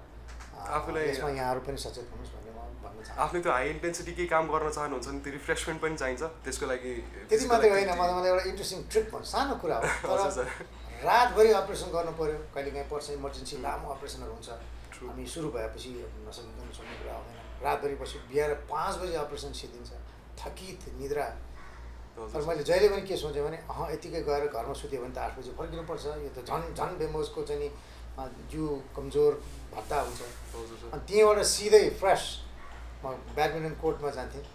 आफूलाई- 0.78 1.10
यसमा 1.10 1.30
यहाँहरू 1.30 1.60
पनि 1.68 1.78
सचेत 1.78 2.08
हुनुहोस् 2.14 2.32
भन्ने 2.36 2.52
म 2.54 2.60
भन्न 2.84 2.98
चाहन्छु। 3.04 3.22
आफ्नो 3.24 3.42
त्यो 3.42 3.52
हाई 3.52 3.70
इन्टेन्सिटी 3.70 4.12
केही 4.18 4.28
काम 4.34 4.44
गर्न 4.54 4.70
चाहनुहुन्छ 4.70 5.08
भने 5.08 5.20
त्यो 5.24 5.34
रिफ्रेसमेन्ट 5.34 5.80
पनि 5.82 5.96
चाहिन्छ। 5.98 6.22
त्यसको 6.46 6.66
लागि 6.72 6.92
त्यति 7.30 7.46
मात्रै 7.52 7.70
होइन 7.70 7.90
मलाई 8.00 8.14
मलाई 8.14 8.30
एउटा 8.34 8.44
इन्ट्रेस्टिङ 8.52 8.80
ट्रिप 8.92 9.06
भन्नु 9.14 9.26
सानो 9.34 9.56
कुरा 9.62 9.78
हो। 9.78 9.84
तर 10.38 10.48
रातभरि 11.04 11.52
अपरेसन 11.62 11.90
गर्नु 11.96 12.12
पऱ्यो 12.20 12.38
कहिले 12.54 12.72
काहीँ 12.72 12.88
पर्छ 12.92 13.10
इमर्जेन्सी 13.20 13.56
लामो 13.62 13.88
अपरेसनहरू 13.96 14.34
हुन्छ. 14.34 14.50
हामी 15.04 15.26
सुरु 15.28 15.50
भएपछि 15.52 15.90
नसकिकन 16.28 16.70
सुन्ने 16.78 16.96
कुरा 17.00 17.14
आउँदैन। 17.14 17.38
रातभरि 17.64 17.96
पछि 18.02 18.18
बिहान 18.30 18.54
पाँच 18.72 18.94
बजी 19.02 19.16
अपरेसन 19.24 19.52
सिद्धिन्छ। 19.52 19.92
थकित 20.40 20.82
निद्रा। 21.00 21.28
तर 22.14 22.42
मैले 22.48 22.64
जहिले 22.64 22.88
पनि 22.90 23.02
के 23.08 23.18
सोचेँ 23.18 23.44
भने 23.44 23.58
अँ 23.68 23.92
यतिकै 23.92 24.22
गएर 24.24 24.46
घरमा 24.48 24.74
सुत्यो 24.74 25.02
भने 25.02 25.14
त 25.14 25.18
आठ 25.18 25.38
बजी 25.38 25.52
फर्किनुपर्छ। 25.60 26.06
यो 26.24 26.30
त 26.36 26.46
झन् 26.48 26.74
झन् 26.78 26.98
बेमोजको 27.02 27.42
चाहिँ 27.44 27.60
नि 27.62 27.70
जिउ 28.52 28.66
कमजोर 28.96 29.32
भत्ता 29.76 29.98
हुन्छ। 30.08 30.22
अनि 30.94 31.02
त्यहीँबाट 31.08 31.40
सिधै 31.44 31.84
फ्रेस 32.00 32.24
म 33.04 33.06
ब्याडमिन्टन 33.36 33.76
कोर्टमा 33.82 34.10
जान्थेँ। 34.18 34.46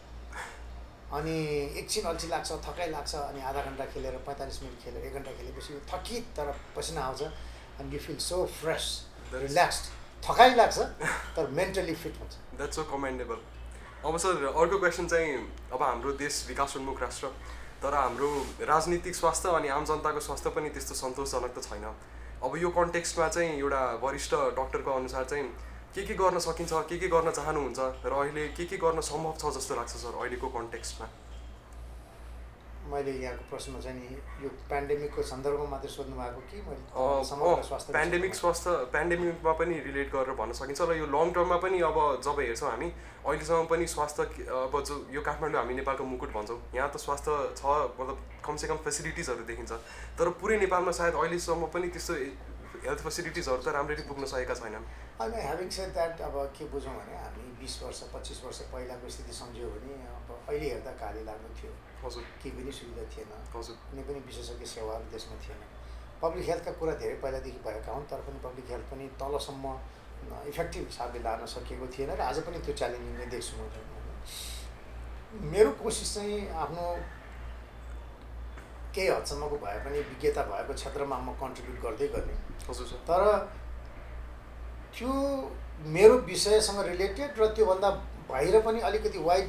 अनि 1.09 1.35
एकछिन 1.81 2.05
अल्छी 2.05 2.29
लाग्छ 2.29 2.53
थकाइ 2.65 2.91
लाग्छ 2.91 3.15
अनि 3.17 3.41
आधा 3.41 3.63
घन्टा 3.65 3.85
खेलेर 3.93 4.17
पैँतालिस 4.27 4.63
मिनट 4.63 4.83
खेलेर 4.85 5.05
एक 5.05 5.15
घन्टा 5.15 5.33
खेलेपछि 5.37 5.73
यो 5.75 5.81
थकित 5.91 6.25
तर 6.37 6.53
पसिना 6.77 7.01
आउँछ 7.03 7.23
अनि 7.23 7.95
you 7.95 8.01
feel 8.07 8.17
so 8.21 8.45
fresh 8.61 8.89
relaxed 9.35 9.85
थकाइ 10.23 10.55
लाग्छ 10.55 10.79
तर 11.37 11.51
मेन्टली 11.59 11.95
फिट 11.95 12.19
हुन्छ। 12.21 12.35
द्याट्स 12.57 12.77
सो 12.77 12.85
कमेन्डेबल 12.93 13.39
अब 14.05 14.17
सर 14.19 14.45
अर्को 14.47 14.79
क्वेसन 14.79 15.07
चाहिँ 15.09 15.33
अब 15.73 15.83
हाम्रो 15.83 16.13
देश 16.21 16.45
विकासोन्मुख 16.49 17.01
राष्ट्र 17.03 17.27
तर 17.83 17.95
हाम्रो 17.95 18.29
राजनीतिक 18.69 19.15
स्वास्थ्य 19.15 19.49
अनि 19.57 19.69
आम 19.71 19.85
जनताको 19.85 20.21
स्वास्थ्य 20.21 20.51
पनि 20.51 20.69
त्यस्तो 20.77 20.95
सन्तोषजनक 20.95 21.55
त 21.59 21.63
छैन। 21.65 21.85
अब 22.45 22.57
यो 22.57 22.69
कन्टेक्स्टमा 22.77 23.29
चाहिँ 23.29 23.59
एउटा 23.59 23.83
वरिष्ठ 24.03 24.35
डक्टरको 24.59 24.91
अनुसार 24.93 25.25
चाहिँ 25.25 25.45
के 25.99 26.05
के 26.07 26.15
गर्न 26.15 26.39
सकिन्छ 26.39 26.73
के 26.89 26.97
के 26.99 27.09
गर्न 27.11 27.31
चाहनुहुन्छ 27.35 28.07
र 28.07 28.13
अहिले 28.15 28.43
के 28.55 28.65
के 28.71 28.77
गर्न 28.79 29.01
सम्भव 29.03 29.35
छ 29.35 29.51
जस्तो 29.55 29.75
लाग्छ 29.75 29.95
सर 29.99 30.15
अहिलेको 30.15 30.49
कन्टेक्स्टमा? 30.55 31.07
मैले 32.89 33.13
यहाँको 33.21 33.45
प्रश्न 33.51 33.81
चाहिँ 33.83 33.99
नि 33.99 34.45
यो 34.45 34.49
पेन्डेमिकको 34.71 35.23
सन्दर्भमा 35.31 35.67
मात्रै 35.71 35.91
सोध्नु 35.91 36.15
भएको 36.17 36.41
कि 36.51 36.59
मैले 36.69 37.93
पेन्डेमिक 37.99 38.35
स्वास्थ्य 38.35 38.71
पेन्डेमिकमा 38.95 39.53
पनि 39.59 39.75
रिलेट 39.89 40.09
गरेर 40.15 40.35
भन्न 40.39 40.53
सकिन्छ 40.61 40.81
र 40.87 40.97
यो 41.03 41.07
लङ 41.11 41.33
टर्ममा 41.35 41.59
पनि 41.67 41.81
अब 41.91 41.99
जब 42.25 42.39
हेर्छौँ 42.41 42.71
हामी 42.71 42.89
अहिलेसम्म 43.27 43.67
पनि 43.67 43.87
स्वास्थ्य 43.95 44.23
अब 44.63 44.75
जो 44.89 44.95
यो 45.13 45.21
काठमाडौँ 45.21 45.61
हामी 45.61 45.75
नेपालको 45.83 46.05
मुकुट 46.15 46.31
भन्छौँ 46.33 46.59
यहाँ 46.79 46.89
त 46.95 47.03
स्वास्थ्य 47.03 47.31
छ 47.59 47.63
मतलब 47.99 48.17
कमसेकम 48.47 48.77
फेसिलिटिजहरू 48.87 49.45
देखिन्छ। 49.51 49.73
तर 50.17 50.29
पुरै 50.41 50.57
नेपालमा 50.65 50.93
सायद 51.03 51.15
अहिलेसम्म 51.19 51.75
पनि 51.75 51.89
त्यस्तो 51.93 52.15
हेल्थ 52.85 53.01
फेसिलिटिजहरू 53.05 53.63
त 53.63 53.69
राम्ररी 53.77 54.03
पुग्न 54.09 54.25
सकेका 54.33 54.55
छैनन्। 54.55 54.85
होइन 55.19 55.35
ह्याभिङ 55.35 55.69
सेड 55.77 55.91
द्याट 55.93 56.21
अब 56.29 56.37
के 56.57 56.65
बुझौँ 56.73 56.95
भने 56.97 57.15
हामी 57.19 57.45
बिस 57.61 57.75
वर्ष 57.83 58.01
पच्चिस 58.15 58.39
वर्ष 58.45 58.61
पहिलाको 58.73 59.09
स्थिति 59.15 59.33
सम्झ्यौँ 59.41 59.71
भने 59.75 59.95
अब 60.15 60.29
अहिले 60.37 60.69
हेर्दा 60.69 60.93
काली 61.03 61.25
लाग्नु 61.29 61.51
थियो। 61.59 61.73
हजुर। 62.05 62.25
केही 62.43 62.51
पनि 62.57 62.73
सुविधा 62.79 63.05
थिएन। 63.13 63.33
हजुर। 63.57 63.77
कुनै 63.91 64.03
पनि 64.09 64.21
विशेषज्ञ 64.29 64.67
सेवाहरू 64.75 65.11
देशमा 65.13 65.37
थिएन। 65.45 65.61
पब्लिक 66.23 66.45
हेल्थका 66.51 66.73
कुरा 66.79 66.95
धेरै 67.03 67.17
पहिलादेखि 67.25 67.61
भएका 67.67 67.93
हुन् 67.93 68.07
तर 68.11 68.21
पनि 68.27 68.39
पब्लिक 68.47 68.67
हेल्थ 68.71 68.87
पनि 68.93 69.05
तलसम्म 69.21 69.65
इफेक्टिभ 70.53 70.85
हिसाबले 70.91 71.21
लान 71.27 71.47
सकिएको 71.47 71.87
थिएन 71.95 72.11
र 72.15 72.21
आज 72.21 72.39
पनि 72.47 72.59
त्यो 72.67 72.75
च्यालेन्जिङ 72.81 73.15
नै 73.19 73.27
देख्छु। 73.35 73.55
मेरो 75.53 75.71
कोसिस 75.83 76.15
चाहिँ 76.15 76.39
आफ्नो 76.65 76.85
केही 78.95 79.09
हदसम्मको 79.09 79.57
भए 79.65 79.79
पनि 79.85 79.99
विज्ञता 80.11 80.43
भएको 80.51 80.73
क्षेत्रमा 80.75 81.17
म 81.19 81.33
कन्ट्रिब्युट 81.41 81.79
गर्दै 81.85 82.09
गर्ने। 82.15 82.35
हजुर 82.69 82.87
सर। 82.87 83.01
तर 83.09 83.23
त्यो 84.95 85.13
मेरो 85.95 86.15
विषयसँग 86.27 86.81
रिलेटेड 86.87 87.41
र 87.41 87.47
त्योभन्दा 87.57 87.91
बाहिर 88.31 88.61
पनि 88.67 88.81
अलिकति 88.89 89.19
वाइड 89.19 89.49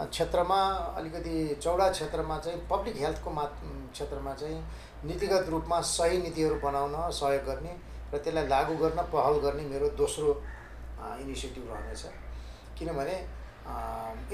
क्षेत्रमा 0.00 0.60
अलिकति 0.98 1.34
चौडा 1.62 1.88
क्षेत्रमा 1.90 2.38
चाहिँ 2.38 2.60
पब्लिक 2.70 2.96
हेल्थको 2.96 3.30
मा 3.30 3.44
क्षेत्रमा 3.92 4.34
चाहिँ 4.34 4.58
नीतिगत 5.04 5.48
रूपमा 5.50 5.80
सही 5.90 6.18
नीतिहरू 6.22 6.56
बनाउन 6.62 6.94
सहयोग 7.10 7.44
गर्ने 7.46 7.72
र 8.14 8.18
त्यसलाई 8.18 8.46
लागू 8.48 8.74
गर्न 8.82 9.02
पहल 9.12 9.38
गर्ने 9.44 9.62
मेरो 9.68 9.88
दोस्रो 9.98 10.30
इनिसिएटिभ 11.22 11.64
रहनेछ। 11.72 12.02
किनभने 12.78 13.16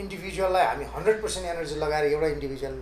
इन्डिभिजुअललाई 0.00 0.64
हामी 0.66 0.84
हन्ड्रेड 0.94 1.22
पर्सेन्ट 1.22 1.46
एनर्जी 1.48 1.76
लगाएर 1.76 2.04
एउटा 2.12 2.26
इन्डिभिजुअल 2.36 2.76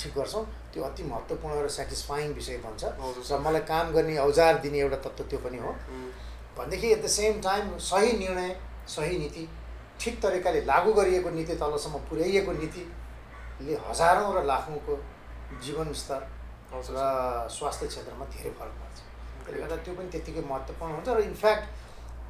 ठिक 0.00 0.12
गर्छौँ। 0.14 0.44
त्यो 0.72 0.82
अति 0.84 1.02
महत्त्वपूर्ण 1.02 1.62
र 1.62 1.68
सेटिस्फाइङ 1.68 2.32
विषय 2.34 2.56
बन्छ। 2.64 2.84
हजुर। 2.84 3.24
र 3.30 3.40
मलाई 3.40 3.62
काम 3.70 3.92
गर्ने 3.92 4.16
औजार 4.18 4.58
दिने 4.64 4.78
एउटा 4.78 4.96
तत्त्व 5.06 5.24
त्यो 5.30 5.38
पनि 5.44 5.58
हो। 5.58 5.72
भनेदेखि 6.58 6.92
एट 6.92 7.02
द 7.04 7.06
सेम 7.08 7.40
टाइम 7.40 7.76
सही 7.78 8.12
निर्णय 8.18 8.50
सही 8.88 9.18
नीति 9.18 9.48
ठिक 10.00 10.20
तरिकाले 10.22 10.60
लागू 10.64 10.92
गरिएको 10.92 11.30
नीति 11.30 11.54
तलसम्म 11.56 11.98
पुर्याइएको 12.08 12.52
नीतिले 12.52 13.74
हजारौँ 13.88 14.32
र 14.34 14.44
लाखौँको 14.46 14.94
जीवन 15.64 15.92
स्तर 16.02 16.20
हजुर। 16.72 16.96
र 16.96 17.48
स्वास्थ्य 17.48 17.86
क्षेत्रमा 17.86 18.24
धेरै 18.34 18.50
फरक 18.58 18.74
पर्छ। 18.80 18.98
त्यसले 19.44 19.60
गर्दा 19.60 19.76
त्यो 19.84 19.94
पनि 19.94 20.08
त्यत्तिकै 20.12 20.42
महत्त्वपूर्ण 20.48 20.92
हुन्छ 20.94 21.08
र 21.08 21.20
इनफ्याक्ट 21.26 21.66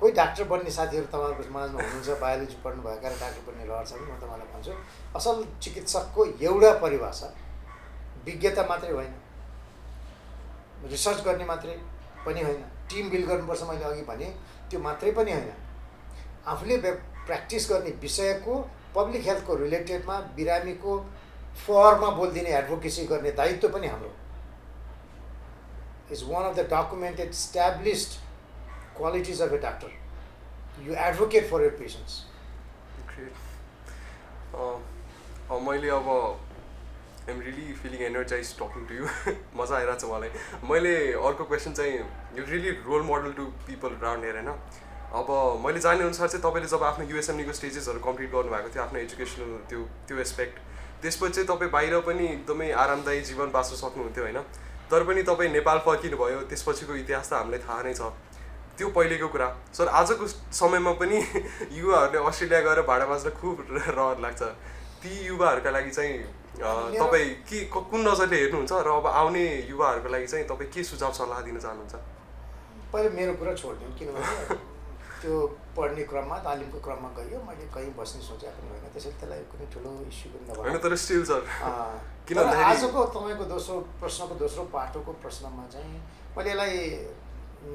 कोही 0.01 0.13
डाक्टर 0.15 0.45
बन्ने 0.51 0.71
साथीहरू 0.71 1.07
तपाईँहरूको 1.11 1.43
समाजमा 1.43 1.79
हुनुहुन्छ 1.83 2.09
बायोलोजी 2.23 2.57
पढ्नुभएका 2.65 3.09
र 3.09 3.15
डाक्टर 3.19 3.43
बन्ने 3.47 3.65
रहर 3.67 3.85
छ 3.85 3.93
भने 3.99 4.07
म 4.07 4.17
तपाईँलाई 4.23 4.49
भन्छु 4.55 4.73
असल 5.19 5.37
चिकित्सकको 5.59 6.21
एउटा 6.39 6.71
परिभाषा 6.85 7.29
विज्ञता 8.29 8.63
मात्रै 8.69 8.93
होइन। 8.93 9.15
रिसर्च 10.91 11.25
गर्ने 11.25 11.45
मात्रै 11.45 11.77
पनि 12.27 12.41
होइन। 12.43 12.63
टिम 12.91 13.11
बिल्ड 13.11 13.27
गर्नुपर्छ 13.29 13.63
मैले 13.69 13.85
अघि 13.85 14.03
भने 14.05 14.29
त्यो 14.71 14.81
मात्रै 14.81 15.11
पनि 15.13 15.33
होइन। 15.33 15.51
आफूले 16.47 16.77
प्र्याक्टिस 16.81 17.71
गर्ने 17.71 17.91
विषयको 18.03 18.55
पब्लिक 18.95 19.23
हेल्थको 19.25 19.55
रिलेटेडमा 19.57 20.17
बिरामीको 20.37 20.93
फरमा 21.59 22.11
बोलिदिने 22.17 22.51
एडभोकेसी 22.57 23.05
गर्ने 23.07 23.31
दायित्व 23.33 23.69
पनि 23.69 23.87
हाम्रो। 23.87 24.13
Is 26.13 26.23
one 26.29 26.45
of 26.45 26.55
the 26.57 26.61
documented 26.73 27.33
established 27.35 28.13
qualities 28.97 29.43
of 29.43 29.53
a 29.53 29.59
doctor 29.59 29.91
you 30.83 30.95
advocate 31.07 31.51
for 31.51 31.63
your 31.63 31.75
patients 31.79 32.13
मैले 35.67 35.89
अब 35.91 36.07
am 37.31 37.41
really 37.41 37.73
feeling 37.83 38.03
energise 38.07 38.53
talking 38.59 38.87
to 38.89 38.95
you 38.95 39.07
मजा 39.57 39.77
आइरहेको 39.77 40.01
छ 40.01 40.13
मलाई 40.13 40.31
मैले 40.71 40.95
अर्को 41.31 41.45
क्वेसन 41.45 41.73
चाहिँ 41.81 41.97
you 42.39 42.45
really 42.51 42.71
role 42.87 43.03
model 43.09 43.33
to 43.41 43.45
people 43.67 43.99
round 44.03 44.25
हेर 44.25 44.39
होइन 44.39 44.55
अब 45.19 45.29
मैले 45.65 45.81
जाने 45.81 46.05
अनुसार 46.05 46.29
चाहिँ 46.29 46.43
तपाईँले 46.43 46.69
जब 46.69 46.83
आफ्नो 46.85 47.09
युएसएमनीको 47.11 47.53
स्टेजेसहरू 47.59 48.01
कम्प्लिट 48.07 48.33
गर्नुभएको 48.33 48.69
थियो 48.75 48.83
आफ्नो 48.85 48.99
एजुकेसनल 49.01 49.53
त्यो 49.69 49.85
त्यो 50.09 50.19
एस्पेक्ट 50.25 50.65
त्यसपछि 51.03 51.35
चाहिँ 51.35 51.49
तपाईँ 51.49 51.71
बाहिर 51.71 52.01
पनि 52.07 52.25
एकदमै 52.29 52.71
आरामदायी 52.85 53.21
जीवन 53.29 53.51
बाँच्न 53.51 53.77
सक्नुहुन्थ्यो 53.77 54.25
होइन? 54.25 54.41
तर 54.91 55.05
पनि 55.05 55.23
तपाईँ 55.23 55.51
नेपाल 55.53 55.79
फर्किनु 55.87 56.17
भयो 56.17 56.41
त्यसपछिको 56.51 56.95
इतिहास 56.97 57.31
त 57.31 57.33
हामीलाई 57.35 57.61
थाहा 57.61 57.83
नै 57.83 57.95
छ। 57.95 58.11
त्यो 58.79 58.89
पहिलेको 58.97 59.29
कुरा। 59.29 59.49
सर 59.77 59.89
आजको 60.01 60.27
समयमा 60.59 60.93
पनि 60.99 61.23
युवाहरूले 61.79 62.27
अस्ट्रेलिया 62.29 62.61
गएर 62.67 62.83
भाडा 62.91 63.07
बाँच्न 63.07 63.31
खुब 63.41 63.65
रहर 63.71 64.19
लाग्छ। 64.27 64.43
ती 65.03 65.13
युवाहरूका 65.27 65.71
लागि 65.71 65.91
चाहिँ 65.91 66.15
तपाईँ 66.57 67.29
के 67.49 67.59
कुन 67.71 68.01
नजरले 68.09 68.37
हेर्नुहुन्छ 68.41 68.73
र 68.73 68.89
अब 68.89 69.07
आउने 69.07 69.45
युवाहरूको 69.69 70.09
लागि 70.09 70.27
चाहिँ 70.27 70.47
तपाईँ 70.49 70.71
के 70.73 70.81
सुझाव 70.85 71.13
सल्लाह 71.13 71.41
दिन 71.45 71.59
चाहनुहुन्छ? 71.61 71.95
पहिला 72.93 73.11
मेरो 73.19 73.33
कुरा 73.41 73.53
छोडिदिउँ 73.55 73.93
किनभने 73.99 74.57
त्यो 75.21 75.35
पढ्ने 75.77 76.03
क्रममा 76.11 76.37
तालिमको 76.47 76.79
क्रममा 76.87 77.09
गयो 77.19 77.39
मैले 77.47 77.65
कहीँ 77.75 77.93
बस्ने 77.99 78.23
सोचे 78.23 78.49
पनि 78.49 78.69
होइन। 78.71 78.87
त्यसैले 78.95 79.15
त्यसलाई 79.21 79.43
कुनै 79.53 79.67
ठुलो 79.75 79.91
इस्यु 80.09 80.29
पनि 80.33 80.45
नभए 80.49 80.79
तर 80.83 80.95
स्टिल 81.05 81.23
सर 81.31 81.43
किन 82.27 82.39
आजको 82.39 83.01
तपाईँको 83.15 83.45
दोस्रो 83.55 83.77
प्रश्नको 84.01 84.35
दोस्रो 84.43 84.63
पाटोको 84.75 85.13
प्रश्नमा 85.23 85.65
चाहिँ 85.75 86.01
मैले 86.37 86.51
यसलाई 86.51 86.75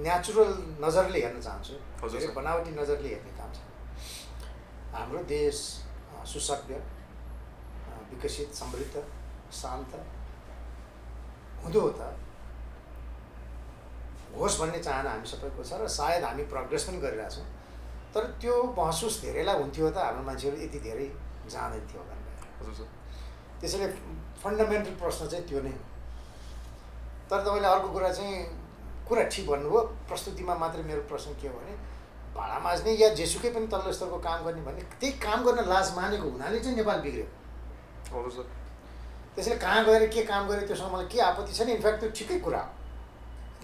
नेचुरल 0.08 0.52
नजरले 0.84 1.20
हेर्न 1.20 1.40
चाहन्छु। 1.44 1.76
बनावटी 2.40 2.72
नजरले 2.80 3.10
हेर्ने 3.14 3.32
काम 3.38 3.50
छ। 3.52 3.60
हाम्रो 4.96 5.20
देश 5.28 5.58
सुसभ्य 6.32 6.74
विकसित 8.14 8.54
समृद्ध 8.54 8.96
शान्त 9.62 9.92
हुँदो 11.64 11.90
त। 11.98 12.02
होस् 14.38 14.60
भन्ने 14.60 14.80
चाहना 14.80 15.10
हामी 15.10 15.28
सबैको 15.28 15.64
छ 15.64 15.78
र 15.82 15.88
सायद 15.88 16.24
हामी 16.24 16.44
प्रोग्रेस 16.50 16.84
पनि 16.84 16.98
गरिरहेछौँ। 17.02 17.46
तर 18.14 18.24
त्यो 18.42 18.56
महसुस 18.78 19.22
धेरैलाई 19.22 19.58
हुन्थ्यो 19.62 19.90
त 19.90 19.98
हाम्रो 19.98 20.24
मान्छेहरू 20.26 20.58
यति 20.58 20.80
धेरै 20.80 21.08
जाँदैन 21.50 21.84
थियो 21.90 22.02
भनेर 22.10 22.88
त्यसैले 23.62 23.88
फन्डामेन्टल 24.44 24.96
प्रश्न 25.02 25.28
चाहिँ 25.28 25.46
त्यो 25.48 25.62
नै 25.62 25.72
हो। 25.72 25.82
तर 27.30 27.40
तपाईँले 27.46 27.68
अर्को 27.68 27.90
कुरा 27.94 28.10
चाहिँ 28.14 28.34
कुरा 29.08 29.24
ठिक 29.30 29.46
भन्नुभयो। 29.50 29.82
प्रस्तुतिमा 30.10 30.56
मात्रै 30.58 30.84
मेरो 30.90 31.02
प्रश्न 31.12 31.30
के 31.42 31.48
हो 31.48 31.54
भने 31.54 31.74
भाडा 32.36 32.58
माझ्ने 32.60 32.92
या 32.98 33.14
जेसुकै 33.14 33.50
पनि 33.54 33.68
तल्लो 33.70 33.92
स्तरको 33.94 34.18
काम 34.18 34.44
गर्ने 34.46 34.62
भने 34.66 34.82
त्यही 35.00 35.12
काम 35.22 35.40
गर्न 35.46 35.60
लाज 35.70 35.88
मानेको 35.96 36.30
हुनाले 36.30 36.60
चाहिँ 36.60 36.76
नेपाल 36.78 37.00
बिग्रियो। 37.06 37.28
त्यसैले 38.14 39.58
कहाँ 39.58 39.86
गएर 39.86 40.08
के 40.08 40.24
काम 40.24 40.48
गऱ्यो 40.48 40.68
त्योसँग 40.68 40.94
मलाई 40.94 41.06
के 41.10 41.20
आपत्ति 41.20 41.54
छैन 41.54 41.70
इनफ्याक्ट 41.70 42.00
त्यो 42.00 42.10
ठिकै 42.18 42.40
कुरा 42.40 42.60
हो। 42.60 42.70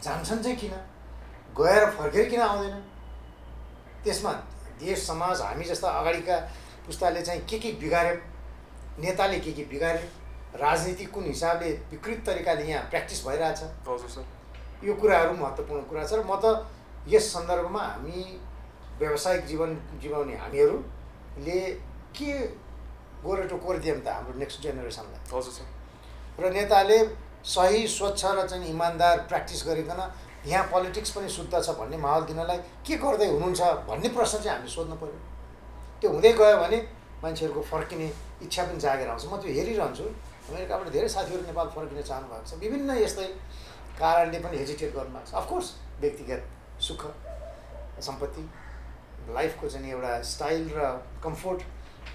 जान्छन् 0.04 0.44
चाहिँ 0.44 0.58
किन? 0.58 0.74
गएर 1.58 1.90
फर्केर 1.98 2.30
किन 2.30 2.42
आउँदैन? 2.42 2.76
त्यसमा 4.04 4.32
देश 4.80 5.06
समाज 5.08 5.42
हामी 5.42 5.66
जस्ता 5.66 5.90
अगाडिका 6.00 6.36
पुस्ताले 6.86 7.22
चाहिँ 7.22 7.42
के 7.46 7.60
के 7.60 7.72
बिगार्यो? 7.82 8.16
नेताले 9.00 9.40
के 9.40 9.52
के 9.54 9.64
बिगार्यो? 9.70 10.08
राजनीति 10.58 11.06
कुन 11.06 11.26
हिसाबले 11.26 11.72
विकृत 11.92 12.24
तरिकाले 12.26 12.64
यहाँ 12.66 12.84
प्र्याक्टिस 12.90 13.26
भइरहेछ? 13.28 13.60
यो 14.84 14.94
कुराहरू 14.96 15.34
महत्त्वपूर्ण 15.38 15.82
कुरा 15.90 16.06
छ 16.08 16.14
र 16.14 16.24
म 16.26 16.40
त 16.42 16.66
यस 17.08 17.34
सन्दर्भमा 17.34 17.84
हामी 17.84 18.40
व्यावसायिक 19.00 19.46
जीवन 19.46 19.76
जिवाउने 20.02 20.36
हामीहरूले 20.36 21.60
के 22.16 22.32
गोरेटो 23.24 23.58
कोरिदियौँ 23.58 24.00
त 24.00 24.08
हाम्रो 24.08 24.34
नेक्स्ट 24.40 24.62
जेनेरेसनलाई 24.64 25.22
हजुर 25.34 25.54
सर। 25.54 25.68
र 26.40 26.52
नेताले 26.54 26.98
सही 27.44 27.88
स्वच्छ 27.88 28.22
र 28.26 28.48
चाहिँ 28.48 28.70
इमान्दार 28.70 29.18
प्र्याक्टिस 29.30 29.64
गरिकन 29.68 30.02
यहाँ 30.48 30.66
पोलिटिक्स 30.72 31.10
पनि 31.12 31.30
शुद्ध 31.30 31.54
छ 31.54 31.70
भन्ने 31.80 31.98
माहौल 32.00 32.24
दिनलाई 32.32 32.58
के 32.88 32.96
गर्दै 32.96 33.28
हुनुहुन्छ 33.28 33.62
भन्ने 33.90 34.10
प्रश्न 34.16 34.38
चाहिँ 34.40 34.56
हामीले 34.56 34.72
सोध्नु 34.72 34.96
पऱ्यो 34.96 35.20
त्यो 36.00 36.10
हुँदै 36.12 36.32
गयो 36.40 36.58
भने 36.64 36.80
मान्छेहरूको 37.24 37.62
फर्किने 37.72 38.08
इच्छा 38.48 38.64
पनि 38.64 38.80
जागेर 38.80 39.08
आउँछ। 39.12 39.26
म 39.28 39.36
त्यो 39.44 39.52
हेरिरहन्छु। 39.52 40.06
अमेरिकाबाट 40.50 40.88
धेरै 40.96 41.10
साथीहरू 41.12 41.44
नेपाल 41.52 41.68
फर्किन 41.76 42.02
चाहनु 42.02 42.28
भएको 42.32 42.46
छ। 42.48 42.54
विभिन्न 42.64 42.90
यस्तै 43.04 43.28
कारणले 44.00 44.40
पनि 44.40 44.56
हेजिटेट 44.58 44.96
गर्नुभएको 44.96 45.28
छ। 45.28 45.34
अफकोर्स 45.36 45.68
व्यक्तिगत 46.00 46.42
सुख 46.80 47.02
सम्पत्ति 48.00 48.44
लाइफको 49.36 49.66
चाहिँ 49.70 49.92
एउटा 49.92 50.12
स्टाइल 50.24 50.64
र 50.72 50.80
कम्फोर्ट 51.20 51.60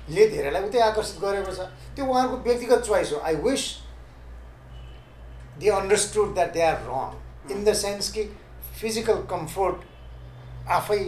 ले 0.08 0.28
धेरैलाई 0.28 0.62
उतै 0.68 0.80
आकर्षित 0.80 1.20
गरेको 1.20 1.52
छ। 1.52 1.60
त्यो 1.96 2.04
उहाँहरूको 2.04 2.36
व्यक्तिगत 2.44 2.80
चोइस 2.84 3.12
हो। 3.12 3.18
I 3.24 3.34
wish 3.40 3.62
they 5.58 5.68
understood 5.70 6.34
that 6.34 6.52
they 6.52 6.62
are 6.62 6.78
wrong 6.88 7.52
in 7.52 7.64
the 7.64 7.72
sense 7.72 8.10
कि 8.12 8.22
फिजिकल 8.80 9.24
कम्फोर्ट 9.30 9.76
आफै 10.68 11.00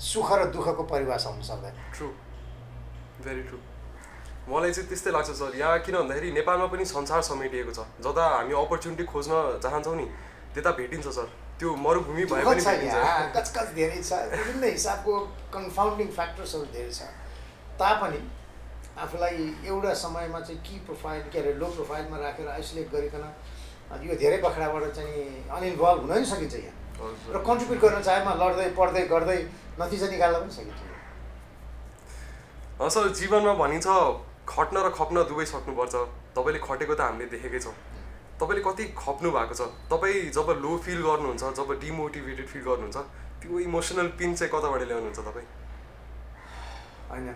सुख 0.00 0.32
र 0.32 0.44
दुःखको 0.54 0.82
परिभाषा 0.82 1.28
हुन 1.30 1.42
सक्दैन। 1.42 1.74
ट्रु 1.96 2.08
भेरी 3.24 3.42
ट्रु 3.42 3.58
मलाई 4.48 4.72
चाहिँ 4.72 4.88
त्यस्तै 4.88 5.10
लाग्छ 5.12 5.30
सर। 5.30 5.56
यहाँ 5.58 5.78
किन 5.84 5.94
भन्दाखेरि 5.96 6.30
नेपालमा 6.32 6.66
पनि 6.72 6.84
संसार 6.84 7.22
समेटिएको 7.22 7.72
छ। 7.72 7.84
जता 8.00 8.24
हामी 8.36 8.54
अपर्च्युनिटी 8.54 9.04
खोज्न 9.04 9.60
चाहन्छौँ 9.60 9.96
नि 9.96 10.06
त्यता 10.54 10.70
भेटिन्छ 10.78 11.06
सर। 11.18 11.28
त्यो 11.58 11.74
मरुभूमि 11.76 12.24
भए 12.24 12.42
पनि 12.46 12.62
कचकच 13.36 13.68
धेरै 13.74 14.00
छ। 14.00 14.12
विभिन्न 14.32 14.64
हिसाबको 14.72 15.12
कन्फाउन्डिङ 15.52 16.08
फ्याक्टर्सहरू 16.16 16.64
धेरै 16.72 16.92
छ। 16.92 17.12
तापनि 17.76 18.20
आफूलाई 19.04 19.36
एउटा 19.66 19.92
समयमा 20.02 20.40
चाहिँ 20.40 20.60
कि 20.66 20.74
प्रोफाइल 20.86 21.22
के 21.32 21.38
अरे 21.38 21.52
लो 21.62 21.66
प्रोफाइलमा 21.78 22.16
राखेर 22.18 22.48
आइसोलेट 22.48 22.86
गरिकन 22.92 23.24
यो 24.04 24.14
धेरै 24.22 24.38
बखडाबाट 24.44 24.84
चाहिँ 24.98 25.22
अनइन्भल्भ 25.56 25.98
हुन 26.00 26.10
पनि 26.14 26.26
सकिन्छ 26.32 26.54
यहाँ। 26.54 26.76
र 27.34 27.36
कन्ट्रिब्युट 27.48 27.78
गर्न 27.82 27.98
चाहेमा 28.02 28.32
लड्दै 28.42 28.68
पढ्दै 28.78 29.04
गर्दै 29.12 29.38
नतिजा 29.80 30.06
निकाल्न 30.14 30.36
पनि 30.40 30.52
सकिन्छ 30.58 30.80
सर 32.94 33.04
जीवनमा 33.20 33.54
भनिन्छ 33.62 33.86
खट्न 34.48 34.76
र 34.86 34.88
खप्न 34.98 35.16
दुवै 35.30 35.46
सक्नुपर्छ। 35.52 35.94
तपाईँले 36.36 36.60
खटेको 36.66 36.94
त 36.94 37.00
हामीले 37.00 37.26
देखेकै 37.34 37.60
छौँ। 37.64 37.76
तपाईँले 38.40 38.62
कति 38.66 38.84
खप्नु 38.98 39.28
भएको 39.36 39.54
छ? 39.54 39.62
तपाईँ 39.90 40.30
जब 40.36 40.48
लो 40.64 40.72
फिल 40.84 41.00
गर्नुहुन्छ 41.06 41.44
जब 41.58 41.68
डिमोटिभेटेड 41.82 42.46
फिल 42.46 42.62
गर्नुहुन्छ 42.68 42.98
त्यो 43.42 43.58
इमोसनल 43.66 44.08
पिन 44.18 44.30
चाहिँ 44.34 44.50
कताबाट 44.52 44.82
ल्याउनुहुन्छ 44.90 45.20
तपाईँ? 45.28 45.48
होइन 47.10 47.28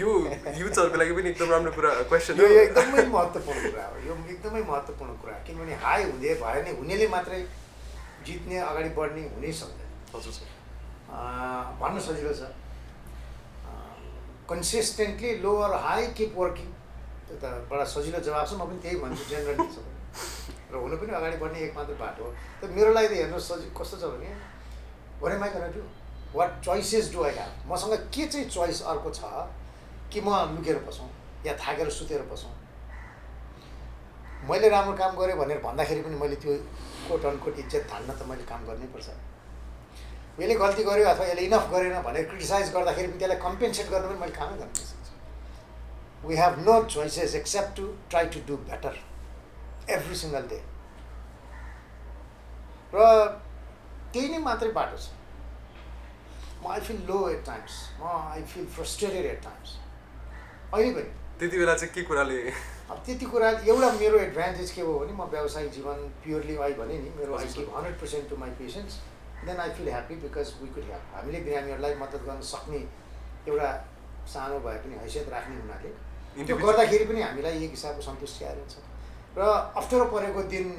यो 0.00 0.10
युथहरूको 0.58 0.98
लागि 0.98 1.12
पनि 1.12 1.28
एकदम 1.30 1.50
राम्रो 1.50 1.72
कुरा 1.76 1.90
क्वेसन 2.10 2.40
यो 2.40 2.48
एकदमै 2.58 3.04
महत्त्वपूर्ण 3.14 3.70
कुरा 3.70 3.86
हो 3.86 3.96
यो 4.06 4.14
एकदमै 4.34 4.62
महत्त्वपूर्ण 4.68 5.16
कुरा 5.22 5.34
किनभने 5.46 5.74
हाई 5.84 6.04
हुँदै 6.10 6.34
भयो 6.42 6.60
भने 6.60 6.76
हुनेले 6.78 7.08
मात्रै 7.14 7.40
जित्ने 8.26 8.58
अगाडि 8.68 8.90
बढ्ने 8.98 9.22
हुनै 9.34 9.52
सक्दैन 9.60 9.90
हजुर 10.14 10.32
सर 10.38 10.56
भन्नु 11.82 12.00
सजिलो 12.06 12.32
छ 12.40 12.54
consistently 14.50 15.34
lower 15.42 15.74
high 15.86 16.06
keep 16.18 16.38
working 16.38 16.68
त्यो 17.26 17.36
त 17.42 17.44
बडा 17.70 17.84
सजिलो 17.94 18.20
जवाब 18.26 18.46
छ 18.48 18.52
म 18.54 18.70
पनि 18.70 18.80
त्यही 18.84 18.96
भन्छु 19.02 19.24
जेनरली 19.30 19.68
सबै 19.76 19.92
र 20.72 20.84
हुनु 20.84 20.96
पनि 21.02 21.12
अगाडि 21.18 21.36
बढ्ने 21.42 21.58
एक 21.66 21.76
मात्र 21.76 22.00
बाटो 22.02 22.24
हो 22.24 22.30
त 22.60 22.70
मेरो 22.76 22.92
लागि 22.96 23.08
त 23.08 23.20
हेर्नु 23.20 23.46
सजिलो 23.48 23.78
कस्तो 23.78 23.96
छ 24.02 24.04
भने 24.14 24.30
भरे 25.22 25.36
माइ 25.42 25.50
गर्न 25.56 25.72
to 25.74 25.82
what 26.34 26.60
choices 26.64 27.12
do 27.12 27.24
I 27.24 27.32
have 27.32 27.72
मसँग 27.72 27.94
के 28.14 28.26
चाहिँ 28.26 28.48
चोइस 28.48 28.82
अर्को 28.92 29.10
छ 29.10 29.20
कि 30.12 30.20
म 30.20 30.28
लुकेर 30.56 30.78
बसौँ 30.88 31.08
या 31.46 31.54
थाकेर 31.56 31.90
सुतेर 31.90 32.22
बसौँ? 32.32 32.52
मैले 34.48 34.68
राम्रो 34.68 34.96
काम 34.96 35.16
गरेँ 35.16 35.36
भनेर 35.36 35.58
भन्दाखेरि 35.64 36.00
पनि 36.02 36.16
मैले 36.16 36.36
त्यो 36.42 36.52
कोट 37.08 37.24
अनकोट 37.26 37.58
इज्जत 37.58 37.86
धान्न 37.90 38.12
त 38.12 38.22
मैले 38.28 38.44
काम 38.50 38.66
गर्नैपर्छ 38.66 39.08
यसले 40.40 40.54
गल्ती 40.54 40.82
गर्यो 40.84 41.06
अथवा 41.08 41.26
यसले 41.26 41.42
इनफ 41.48 41.70
गरेन 41.72 42.00
भनेर 42.02 42.24
क्रिटिसाइज 42.28 42.72
गर्दाखेरि 42.74 43.08
पनि 43.08 43.18
त्यसलाई 43.18 43.40
कम्पेन्सेट 43.42 43.90
गर्नु 43.90 44.08
पनि 44.08 44.18
मैले 44.20 44.34
कामै 44.38 44.56
गर्नुपर्छ 44.58 46.26
we 46.26 46.36
have 46.36 46.58
no 46.68 46.82
choices 46.94 47.34
except 47.34 47.76
to 47.76 47.86
try 48.10 48.26
to 48.34 48.40
do 48.48 48.56
better 48.70 48.94
every 49.98 50.16
single 50.22 50.48
day 50.54 50.62
र 52.94 53.04
त्यही 54.12 54.28
नै 54.28 54.38
मात्रै 54.48 54.70
बाटो 54.80 54.96
छ। 54.96 55.17
I 56.66 56.80
feel 56.80 57.02
low 57.08 57.28
at 57.28 57.44
times 57.46 57.74
म 58.00 58.04
I 58.32 58.42
feel 58.54 58.66
frustrated 58.76 59.26
at 59.26 59.42
times 59.44 59.76
अहिले 60.74 60.90
पनि 60.92 61.10
त्यति 61.38 61.58
बेला 61.58 61.74
चाहिँ 61.74 61.92
के 61.94 62.02
कुराले 62.08 62.40
अब 62.90 63.02
त्यति 63.06 63.26
कुरा 63.26 63.50
एउटा 63.50 63.92
मेरो 63.92 64.18
एडभान्टेज 64.18 64.70
के 64.70 64.82
हो 64.82 64.98
भने 64.98 65.12
म 65.12 65.28
व्यावसायिक 65.34 65.70
जीवन 65.72 66.08
प्योरली 66.24 66.56
आई 66.66 66.72
भने 66.80 66.98
नि 66.98 67.12
मेरो 67.18 67.36
I 67.38 67.46
give 67.56 67.70
hundred 67.76 67.98
percent 68.00 68.28
to 68.30 68.36
my 68.42 68.50
patients 68.62 68.98
then 69.46 69.60
I 69.66 69.70
feel 69.78 69.88
happy 69.88 70.16
because 70.24 70.52
we 70.62 70.68
could 70.74 70.90
help 70.90 71.14
हामीले 71.16 71.40
बिरामीहरूलाई 71.48 71.94
मद्दत 72.02 72.22
गर्न 72.28 72.40
सक्ने 72.52 72.82
एउटा 73.48 73.70
सानो 74.34 74.58
भए 74.66 74.78
पनि 74.84 75.00
हैसियत 75.02 75.28
राख्ने 75.34 75.56
हुनाले 75.60 75.96
त्यो 76.46 76.56
गर्दाखेरि 76.64 77.04
पनि 77.12 77.22
हामीलाई 77.22 77.64
एक 77.64 77.70
हिसाबको 77.78 78.02
सन्तुष्टि 78.08 78.44
आइरहन्छ 78.44 78.74
र 79.38 79.46
अप्ठ्यारो 79.82 80.04
परेको 80.16 80.42
दिन 80.56 80.74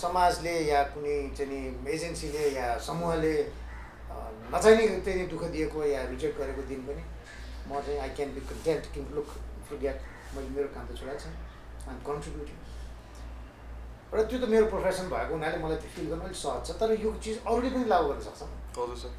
समाजले 0.00 0.56
या 0.70 0.82
कुनै 0.94 1.18
चाहिँ 1.36 1.60
एजेन्सीले 1.98 2.48
या 2.56 2.66
समूहले 2.86 3.36
नचाहिने 4.52 5.00
चाहिँ 5.04 5.18
नि 5.20 5.26
दुःख 5.26 5.42
दिएको 5.54 5.84
या 5.84 6.00
रिजेक्ट 6.10 6.38
गरेको 6.40 6.62
दिन 6.70 6.80
पनि। 6.86 7.02
म 7.68 7.80
चाहिँ 7.82 7.98
आई 7.98 8.10
क्यान 8.16 8.28
बी 8.34 8.40
कन्टेन्ट 8.50 8.84
कि 8.94 9.00
लुक 9.14 9.28
फुर्गेट 9.68 9.98
मैले 10.34 10.48
मेरो 10.56 10.68
काम 10.74 10.86
त 10.86 10.98
छोडेको 10.98 11.18
छैन। 11.22 11.34
आइम 11.90 11.98
कन्ट्रिब्युटिङ 12.08 12.56
र 14.14 14.22
त्यो 14.22 14.38
त 14.38 14.44
मेरो 14.50 14.66
प्रोफेसन 14.70 15.06
भएको 15.10 15.32
हुनाले 15.34 15.58
मलाई 15.62 15.78
त्यो 15.82 15.90
फिल 15.94 16.06
गर्नु 16.10 16.24
अलिक 16.30 16.38
सहज 16.38 16.60
छ 16.66 16.70
तर 16.80 16.90
यो 17.04 17.10
चिज 17.24 17.36
अरूले 17.42 17.70
पनि 17.74 17.86
लागु 17.90 18.06
गर्न 18.10 18.22
सक्छ। 18.26 18.42
हजुर 18.78 18.96
सर। 19.02 19.12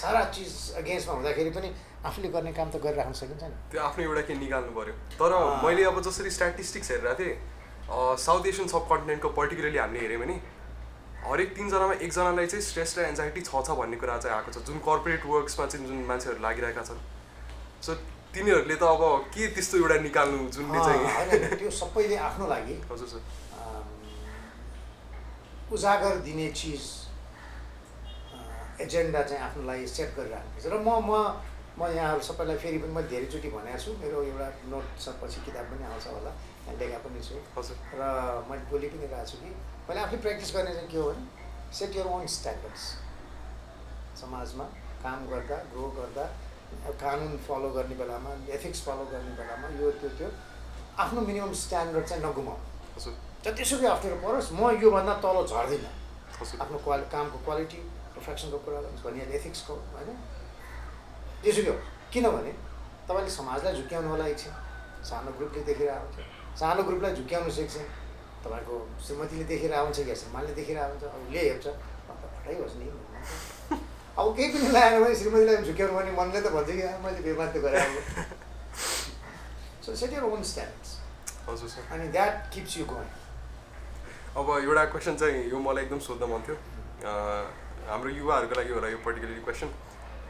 सारा 0.00 0.20
चिज 0.36 0.52
अगेन्स्टमा 0.80 1.14
हुँदाखेरि 1.14 1.50
पनि 1.56 1.68
आफूले 2.08 2.28
गर्ने 2.32 2.52
काम 2.56 2.68
त 2.70 2.76
गरिराख्न 2.84 3.12
सकिन्छ 3.20 3.42
नि। 3.44 3.56
त्यो 3.70 3.80
आफ्नो 3.88 4.04
एउटा 4.04 4.22
के 4.28 4.34
निकाल्नु 4.40 4.72
पऱ्यो 4.78 4.94
तर। 5.20 5.32
मैले 5.64 5.84
अब 5.92 6.00
जसरी 6.08 6.30
स्ट्याटिस्टिक्स 6.36 6.90
हेरिरहेको 6.90 7.20
थिएँ 7.20 7.36
साउथ 8.26 8.46
एसियन 8.50 8.68
सब 8.68 8.88
कन्टिनेन्टको 8.90 9.28
पर्टिकुलरली 9.38 9.78
हामीले 9.78 10.00
हेऱ्यौँ 10.04 10.20
भने 10.24 10.36
हरेक 11.26 11.50
तिनजनामा 11.56 11.94
एकजनालाई 12.06 12.46
चाहिँ 12.46 12.64
स्ट्रेस 12.64 12.90
र 12.98 13.00
एन्जाइटी 13.10 13.40
छ 13.42 13.50
छ 13.66 13.70
भन्ने 13.78 13.96
कुरा 14.02 14.16
चाहिँ 14.18 14.36
आएको 14.36 14.50
छ। 14.52 14.58
जुन 14.66 14.78
कर्पोरेट 14.86 15.22
वर्क्समा 15.26 15.66
चाहिँ 15.66 15.86
जुन 15.86 15.98
मान्छेहरू 16.06 16.40
लागिरहेका 16.42 16.82
छन्। 16.88 17.00
सो 17.82 17.94
तिनीहरूले 18.34 18.76
त 18.76 18.82
अब 18.82 19.02
के 19.34 19.46
त्यस्तो 19.54 19.76
एउटा 19.82 19.96
निकाल्नु 20.06 20.38
जुनले 20.54 20.78
अँ, 20.78 20.84
चाहिँ 20.86 21.58
त्यो 21.58 21.70
सबैले 21.70 22.16
आफ्नो 22.30 22.46
लागि। 22.46 22.74
हजुर 22.92 23.08
सर। 23.08 23.22
उजागर 25.72 26.14
दिने 26.22 26.48
चिज 26.54 26.82
एजेन्डा 28.86 29.22
चाहिँ 29.22 29.42
आफ्नो 29.42 29.62
लागि 29.66 29.86
सेट 29.88 30.10
गरिराख्नुपर्छ 30.16 30.66
र 30.72 30.78
म 30.78 30.88
म 31.10 31.10
म 31.78 31.86
यहाँहरू 31.92 32.22
सबैलाई 32.24 32.56
फेरि 32.56 32.78
पनि 32.82 32.92
मैले 32.96 33.08
धेरैचोटि 33.08 33.48
भनेको 33.52 33.78
छु। 33.84 33.90
मेरो 34.00 34.22
एउटा 34.22 34.48
नोट 34.72 34.84
छ 34.96 35.12
पछि 35.20 35.40
किताब 35.46 35.64
पनि 35.70 35.84
आउँछ 35.84 36.06
होला। 36.08 36.32
यहाँ 36.66 36.76
लेखा 36.80 36.98
पनि 37.04 37.20
छु। 37.20 37.36
हजुर। 37.56 37.76
र 38.00 38.02
मैले 38.48 38.64
बोलि 38.70 38.88
पनि 38.92 39.06
रहेको 39.06 39.26
छु 39.30 39.36
कि 39.42 39.50
मैले 39.88 40.00
आफूले 40.00 40.20
प्र्याक्टिस 40.24 40.50
गर्ने 40.56 40.72
चाहिँ 40.74 40.88
के 40.88 40.98
हो 40.98 41.10
भने 41.10 41.22
सेट 41.76 41.96
यर 41.96 42.06
ओन 42.06 42.26
स्ट्यान्डर्ड्स 42.36 42.84
समाजमा 44.20 44.64
काम 45.04 45.26
गर्दा 45.30 45.56
ग्रो 45.72 45.88
गर्दा 45.98 46.24
अब 46.88 46.94
कानुन 47.02 47.36
फलो 47.46 47.68
गर्ने 47.76 47.96
बेलामा 48.00 48.30
एथिक्स 48.56 48.80
फलो 48.86 49.04
गर्ने 49.12 49.32
बेलामा 49.40 49.68
यो 49.80 49.90
त्यो 50.00 50.10
त्यो 50.18 50.28
आफ्नो 51.04 51.20
मिनिमम 51.28 51.52
स्ट्यान्डर्ड 51.64 52.04
चाहिँ 52.06 52.22
नगुमाऊ 52.24 52.58
हजुर। 52.96 53.14
जतिसुकै 53.44 53.86
अप्ठ्यारो 53.86 54.16
परोस् 54.24 54.52
म 54.56 54.72
योभन्दा 54.80 55.14
तल 55.24 55.36
झर्दिनँ। 55.44 55.92
आफ्नो 56.64 56.78
क्वालि 56.86 57.04
कामको 57.12 57.38
क्वालिटी 57.44 57.78
प्रोफेसनको 58.16 58.58
कुरा 58.64 58.80
भनिहाल्यो 59.04 59.36
एथिक्सको 59.38 59.74
होइन? 59.92 60.10
जेसुकै 61.44 61.70
हो। 61.70 61.78
किनभने 62.12 62.52
तपाईँले 63.08 63.30
समाजलाई 63.30 63.74
झुक्क्याउनु 63.78 64.08
होला 64.08 64.26
एकछिन। 64.26 64.52
सानो 65.08 65.30
ग्रुपले 65.38 65.62
देखेर 65.68 65.90
आउँछ। 65.90 66.14
सानो 66.60 66.82
ग्रुपलाई 66.82 67.12
झुक्क्याउनु 67.14 67.50
सक्छ। 67.58 67.76
तपाईँको 68.44 68.76
श्रीमतीले 69.04 69.44
देखेर 69.44 69.74
आउँछ 69.74 69.98
या 69.98 70.14
श्रीमानले 70.14 70.54
देखेर 70.54 70.78
आउँछ? 70.78 71.02
उसले 71.04 71.38
हेर्छ। 71.38 71.66
हटाइहोस् 71.66 72.76
नि। 72.78 72.86
अब 74.18 74.26
केही 74.36 74.48
पनि 74.52 74.68
लागेन 74.72 75.02
भने 75.04 75.14
श्रीमतीलाई 75.14 75.56
झुक्क्याउनु 75.56 75.94
भने 75.98 76.10
मनले 76.18 76.40
त 76.40 76.48
भन्छ 76.54 76.70
कि 76.70 76.82
"आ, 76.82 76.98
मैले 77.04 77.20
बेमान 77.20 77.48
त 77.52 77.56
गरेँ 77.64 77.84
so 79.84 79.94
set 79.96 80.12
your 80.12 80.24
own 80.24 80.42
stands 80.42 80.88
हजुर 81.48 81.68
सर। 81.68 81.92
अनि 81.92 82.08
द्याट 82.08 82.32
किप्स 82.54 82.76
यु 82.78 82.84
गोइङ 82.86 83.08
अब 84.36 84.46
एउटा 84.64 84.84
क्वेसन 84.92 85.14
चाहिँ 85.20 85.50
यो 85.50 85.58
मलाई 85.58 85.84
एकदम 85.84 85.98
सोध्न 86.06 86.24
मन 86.32 86.40
थियो। 86.48 86.56
हाम्रो 87.90 88.10
युवाहरूको 88.10 88.54
लागि 88.60 88.72
होला 88.72 88.88
यो 88.88 88.98
पर्टिकुलरली 89.04 89.42
क्वेसन 89.44 89.68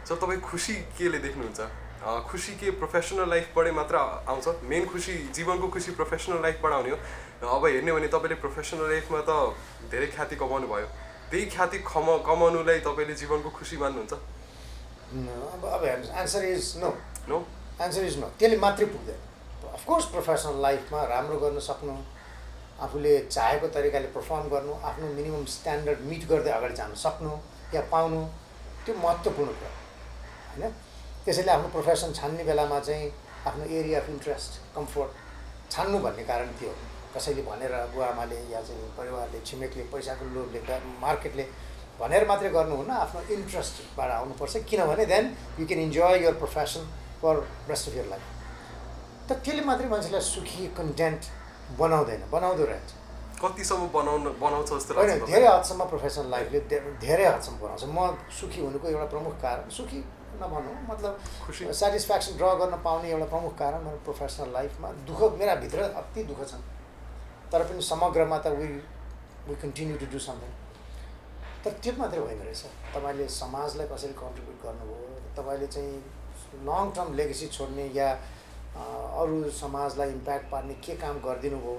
सर 0.06 0.14
तपाईँ 0.22 0.40
खुसी 0.40 0.74
केले 0.94 1.18
देख्नुहुन्छ? 1.18 1.60
खुसी 2.30 2.52
के 2.62 2.70
प्रोफेसनल 2.78 3.28
लाइफबाटै 3.28 3.70
मात्र 3.74 3.96
आउँछ। 4.30 4.46
मेन 4.70 4.86
खुसी 4.86 5.14
जीवनको 5.34 5.68
खुसी 5.68 5.90
प्रोफेसनल 5.98 6.42
लाइफबाट 6.42 6.72
आउने 6.72 6.90
हो। 6.90 6.98
अब 7.42 7.66
हेर्ने 7.66 7.90
हो 7.90 7.96
भने 7.98 8.08
तपाईँले 8.14 8.38
प्रोफेसनल 8.38 8.86
लाइफमा 8.86 9.20
त 9.26 9.30
धेरै 9.90 10.06
ख्याति 10.14 10.36
कमाउनु 10.38 10.66
भयो। 10.70 10.86
त्यही 11.30 11.46
ख्याति 11.50 11.78
खम 11.82 12.06
कमाउनुलाई 12.22 12.78
तपाईँले 12.86 13.14
जीवनको 13.18 13.50
खुसी 13.50 13.76
मान्नुहुन्छ? 13.82 14.12
अब 15.54 15.64
अब 15.74 15.82
answer 16.22 16.44
is 16.54 16.64
no 16.78 16.90
no 17.26 17.38
answer 17.82 18.04
is 18.06 18.18
no 18.22 18.26
त्यसले 18.38 18.56
मात्रै 18.62 18.86
पुग्दैन। 18.86 19.18
अफकोर्स 19.74 20.04
प्रोफेसनल 20.14 20.62
लाइफमा 20.62 21.02
राम्रो 21.02 21.38
गर्न 21.42 21.58
सक्नु 21.58 21.94
आफूले 22.78 23.12
चाहेको 23.26 23.66
तरिकाले 23.74 24.08
पर्फर्म 24.14 24.46
गर्नु 24.54 24.72
आफ्नो 24.86 25.06
मिनिमम 25.18 25.44
स्ट्यान्डर्ड 25.50 25.98
मिट 26.06 26.22
गर्दै 26.30 26.50
अगाडि 26.50 26.74
जानु 26.78 26.94
सक्नु 26.94 27.32
या 27.74 27.82
पाउनु 27.90 28.22
त्यो 28.86 28.94
महत्त्वपूर्ण 29.02 29.50
कुरा 29.58 29.85
होइन? 30.56 30.72
त्यसैले 31.24 31.50
आफ्नो 31.52 31.68
प्रोफेसन 31.76 32.12
छान्ने 32.12 32.44
बेलामा 32.44 32.78
चाहिँ 32.80 33.12
आफ्नो 33.46 33.64
एरिया 33.78 34.00
अफ 34.00 34.08
इन्ट्रेस्ट 34.08 34.52
कम्फोर्ट 34.74 35.10
छान्नु 35.70 35.98
भन्ने 35.98 36.24
कारण 36.24 36.48
त्यो 36.58 36.68
हो। 36.68 36.76
कसैले 37.14 37.42
भनेर 37.42 37.72
बुवाआमाले 37.94 38.38
या 38.52 38.60
चाहिँ 38.60 38.88
परिवारले 38.98 39.40
छिमेकले 39.46 39.82
पैसाको 39.92 40.24
लोभले 40.34 40.60
मार्केटले 41.00 41.44
भनेर 42.00 42.26
मात्रै 42.28 42.50
गर्नुहुन्न 42.50 42.90
आफ्नो 43.04 43.20
इन्ट्रेस्टबाट 43.36 44.10
आउनुपर्छ। 44.10 44.56
किनभने 44.70 45.04
then 45.06 45.24
you 45.58 45.66
can 45.66 45.80
enjoy 45.82 46.24
your 46.24 46.34
profession 46.42 46.82
for 47.22 47.34
rest 47.68 47.88
of 47.88 47.94
your 47.96 48.06
life 48.12 48.24
त 49.28 49.40
त्यसले 49.44 49.62
मात्रै 49.64 49.88
मान्छेलाई 49.88 50.20
सुखी 50.20 50.66
कन्टेन्ट 50.76 51.22
बनाउँदैन 51.78 52.20
बनाउँदो 52.30 52.64
रहेछ। 52.64 52.88
कतिसम्म 53.42 53.88
बनाउन 53.92 54.24
बनाउँछ 54.40 54.68
जस्तो 54.72 54.94
होइन? 54.94 55.24
धेरै 55.24 55.48
हदसम्म 55.48 55.84
प्रोफेसनल 55.92 56.28
लाइफले 56.30 56.60
धेरै 57.00 57.24
हदसम्म 57.26 57.56
बनाउँछ। 57.64 57.84
म 57.96 57.98
सुखी 58.40 58.60
हुनुको 58.60 58.86
एउटा 58.88 59.06
प्रमुख 59.14 59.34
कारण 59.42 59.68
सुखी 59.78 60.00
नभनौँ 60.42 60.76
मतलब 60.90 61.18
खुसी। 61.46 61.72
सेटिस्फ्याक्सन 61.74 62.36
ड्र 62.38 62.54
गर्न 62.60 62.76
पाउने 62.84 63.10
एउटा 63.10 63.26
प्रमुख 63.32 63.56
कारण 63.58 63.84
मेरो 63.84 63.98
प्रोफेसनल 64.04 64.52
लाइफमा 64.52 64.88
दुःख 65.08 65.20
मेरा 65.38 65.54
भित्र 65.62 65.82
अति 66.02 66.24
दुःख 66.30 66.40
छन्। 66.50 66.62
तर 67.52 67.64
पनि 67.64 67.82
समग्रमा 67.82 68.38
त 68.38 68.46
we 68.58 68.66
we 69.48 69.54
continue 69.62 69.96
to 69.96 70.06
do 70.12 70.18
something 70.18 70.52
तर 71.64 71.72
त्यो 71.82 71.92
मात्रै 71.98 72.20
होइन 72.20 72.40
रहेछ। 72.42 72.62
तपाईँले 72.94 73.26
समाजलाई 73.32 73.86
कसरी 73.88 74.14
कन्ट्रिब्युट 74.14 74.58
गर्नुभयो? 74.62 75.06
तपाईँले 75.36 75.66
चाहिँ 75.66 75.94
लङ 76.66 76.90
टर्म 76.96 77.14
लेगेसी 77.14 77.46
छोड्ने 77.48 77.86
या 77.94 78.08
अरू 78.76 79.50
समाजलाई 79.50 80.10
इम्प्याक्ट 80.10 80.50
पार्ने 80.50 80.74
के 80.84 80.94
काम 80.96 81.18
गरिदिनु 81.26 81.58
भयो 81.58 81.76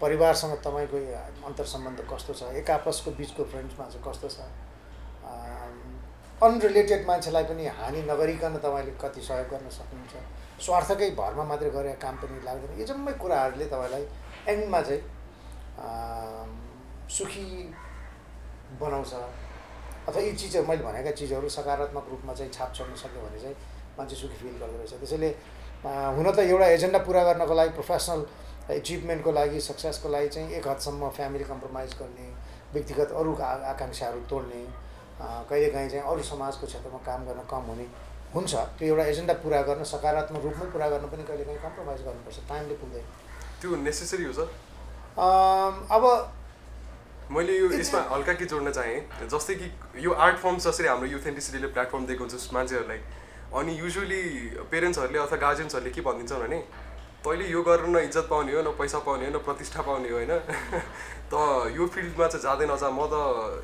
परिवारसँग 0.00 0.54
तपाईँको 0.64 0.98
अन्तर 1.46 1.64
सम्बन्ध 1.72 2.00
कस्तो 2.10 2.32
छ? 2.34 2.42
एक 2.58 2.70
आपसको 2.70 3.10
बिचको 3.18 3.44
फ्रेन्ड्समा 3.44 3.84
चाहिँ 3.86 4.04
कस्तो 4.06 4.28
छ? 4.28 4.38
अनरिलेटेड 6.42 7.06
मान्छेलाई 7.06 7.44
पनि 7.44 7.66
हानि 7.78 8.00
नगरिकन 8.10 8.54
तपाईँले 8.64 8.92
कति 9.02 9.20
सहयोग 9.22 9.48
गर्न 9.50 9.68
सक्नुहुन्छ। 9.78 10.14
स्वार्थकै 10.64 11.10
भरमा 11.18 11.44
मात्रै 11.50 11.70
गरेर 11.70 11.96
काम 12.02 12.16
पनि 12.22 12.38
लाग्दैन। 12.44 12.78
यो 12.80 12.86
जम्मै 12.86 13.12
कुराहरूले 13.22 13.66
तपाईँलाई 13.66 14.04
एन्डमा 14.52 14.80
चाहिँ 14.82 15.02
सुखी 17.16 17.46
बनाउँछ। 18.80 19.12
अथवा 20.08 20.20
यी 20.22 20.32
चिजहरू 20.34 20.66
मैले 20.66 20.82
भनेका 20.82 21.10
चिजहरू 21.14 21.48
सकारात्मक 21.48 22.06
रूपमा 22.10 22.32
चाहिँ 22.34 22.52
छाप 22.52 22.70
छोड्न 22.74 22.94
सक्यो 23.02 23.20
भने 23.22 23.38
चाहिँ 23.40 23.56
मान्छे 23.98 24.16
सुखी 24.16 24.36
फिल 24.42 24.56
गर्दो 24.58 24.76
रहेछ। 24.78 24.94
त्यसैले 24.98 25.30
हुन 25.86 26.26
त 26.30 26.38
एउटा 26.50 26.66
एजेन्डा 26.76 26.98
पुरा 27.06 27.22
गर्नको 27.24 27.54
लागि 27.54 27.72
प्रोफेसनल 27.78 28.20
एचिभमेन्टको 28.70 29.30
लागि 29.32 29.60
सक्सेसको 29.60 30.08
लागि 30.08 30.28
चाहिँ 30.34 30.50
एक 30.58 30.66
हदसम्म 30.68 31.08
फ्यामिली 31.18 31.44
कम्प्रोमाइज 31.44 31.90
गर्ने 32.00 32.26
व्यक्तिगत 32.74 33.10
अरू 33.20 33.32
आकाङ्क्षाहरू 33.72 34.20
तोड्ने 34.30 34.62
कहिलेकाहीँ 35.20 35.88
चाहिँ 35.90 36.04
अरू 36.04 36.22
समाजको 36.22 36.66
क्षेत्रमा 36.66 36.98
काम 37.06 37.20
गर्न 37.26 37.40
कम 37.50 37.64
हुने 37.70 37.86
हुन्छ। 38.34 38.52
त्यो 38.78 38.88
एउटा 38.88 39.04
एजेन्डा 39.12 39.34
पुरा 39.44 39.60
गर्न 39.62 39.84
सकारात्मक 39.84 40.42
रूपमै 40.42 40.66
पुरा 40.72 40.88
गर्न 40.88 41.06
पनि 41.12 41.22
कहिलेकाहीँ 41.30 41.60
कम्प्रोमाइज 41.62 42.00
गर्नुपर्छ। 42.02 42.38
टाइमले 42.48 42.74
पुग्दैन। 42.82 43.04
त्यो 43.60 43.76
नेसेसरी 43.82 44.24
हो 44.24 44.32
सर। 44.32 44.48
अब 45.96 46.04
मैले 47.30 47.52
यो 47.58 47.66
यसमा 47.72 48.00
हल्का 48.12 48.32
के 48.34 48.44
जोड्न 48.44 48.70
चाहेँ। 48.72 49.28
जस्तै 49.28 49.54
कि 49.54 49.66
यो 50.04 50.12
आर्ट 50.12 50.36
फर्म्स 50.38 50.66
जसरी 50.68 50.88
हाम्रो 50.88 51.08
युथ 51.08 51.26
एनटिसिटीले 51.26 51.68
प्लेटफर्म 51.68 52.06
दिएको 52.06 52.24
हुन्छ 52.24 52.52
मान्छेहरूलाई। 52.52 53.00
अनि 53.52 53.72
युजली 53.78 54.22
पेरेन्ट्सहरूले 54.70 55.18
अथवा 55.18 55.36
गार्जेन्सहरूले 55.38 55.90
के 55.92 56.00
भनिदिन्छन् 56.00 56.42
भने 56.42 56.58
तैँले 57.24 57.46
यो 57.48 57.62
गरेर 57.62 57.86
न 57.86 57.96
इज्जत 58.08 58.26
पाउने 58.30 58.52
हो 58.52 58.62
न 58.62 58.70
पैसा 58.78 58.98
पाउने 59.06 59.26
हो 59.26 59.32
न 59.32 59.38
प्रतिष्ठा 59.46 59.82
पाउने 59.86 60.08
हो 60.10 60.16
होइन? 60.16 60.32
त 61.32 61.34
यो 61.76 61.86
फिल्डमा 61.86 62.26
चाहिँ 62.26 62.42
जाँदै 62.42 62.66
नजा 62.66 62.88
म 62.90 63.06
त 63.12 63.14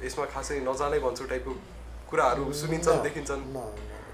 यसमा 0.06 0.24
खासै 0.30 0.60
नजानै 0.62 0.98
भन्छु 1.02 1.24
टाइपको 1.26 1.52
कुराहरू 2.10 2.52
सुनिन्छन् 2.54 3.02
देखिन्छन्। 3.02 3.42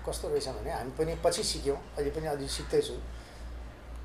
कस्तो 0.07 0.29
रहेछ 0.29 0.49
भने 0.49 0.71
हामी 0.73 0.91
पनि 0.97 1.13
पछि 1.25 1.43
सिक्यौँ 1.45 1.77
अहिले 1.77 2.11
पनि 2.17 2.27
अझै 2.33 2.49
सिक्दैछु 2.49 2.97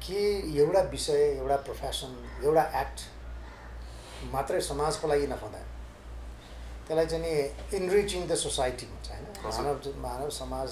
कि 0.03 0.19
एउटा 0.59 0.81
विषय 0.91 1.21
एउटा 1.39 1.57
प्रोफेसन 1.67 2.11
एउटा 2.43 2.63
एक्ट 2.81 2.99
मात्रै 4.31 4.61
समाजको 4.61 5.07
लागि 5.07 5.27
नहुँदैन 5.27 5.65
त्यसलाई 6.87 7.05
चाहिँ 7.07 7.23
नि 7.23 7.31
इनरिचिङ 7.77 8.27
द 8.27 8.35
सोसाइटी 8.35 8.85
भन्छ 8.91 9.07
होइन। 9.11 9.25
मानव 9.43 9.75
मानव 10.03 10.29
समाज 10.35 10.69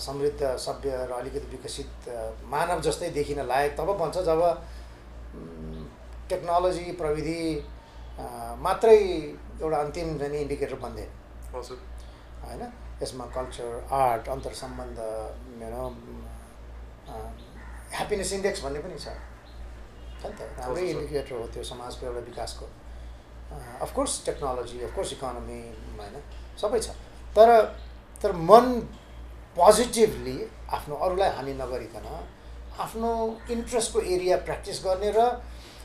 समृद्ध 0.00 0.56
सभ्य 0.58 0.90
र 1.08 1.12
अलिकति 1.12 1.46
विकसित 1.50 2.08
मानव 2.46 2.80
जस्तै 2.80 3.10
देखिन 3.10 3.40
लायक। 3.46 3.76
तब 3.78 3.88
बन्छ 3.98 4.16
जब 4.28 4.40
टेक्नोलोजी 6.28 6.92
प्रविधि 7.00 7.40
मात्रै 8.58 8.96
एउटा 9.62 9.78
अन्तिम 9.78 10.16
जाने 10.18 10.40
इन्डिकेटर 10.40 10.74
बन्दैन 10.84 11.10
हजुर 11.54 11.78
होइन? 12.44 12.62
यसमा 13.02 13.26
कल्चर 13.36 13.86
आर्ट 13.92 14.28
अन्तर 14.28 14.52
सम्बन्ध 14.54 14.98
मेरो 15.60 15.84
ह्याप्पिनेस 17.92 18.32
इन्डेक्स 18.32 18.64
भन्ने 18.64 18.80
पनि 18.80 18.98
छ। 18.98 19.08
नि 20.24 20.32
त? 20.32 20.40
राम्रै। 20.58 20.88
इन्डिकेटर 20.90 21.34
हो 21.36 21.46
त्यो 21.54 21.62
समाजको 21.62 22.06
एउटा 22.06 22.20
विकासको। 22.30 22.66
अफकोर्स 23.84 24.12
टेक्नोलोजी 24.26 24.80
अफकोर्स 24.84 25.12
इकोनोमी 25.12 25.60
होइन? 25.98 26.16
सबै 26.58 26.80
छ। 26.80 26.88
तर 27.36 27.48
तर 28.22 28.32
मन 28.32 28.66
पोजिटिभली 29.56 30.36
आफ्नो 30.76 30.94
अरूलाई 31.04 31.30
हानि 31.36 31.52
नगरिकन 31.60 32.06
आफ्नो 32.84 33.10
इन्ट्रेस्टको 33.50 34.00
एरिया 34.14 34.36
प्र्याक्टिस 34.46 34.82
गर्ने 34.84 35.10
र 35.16 35.20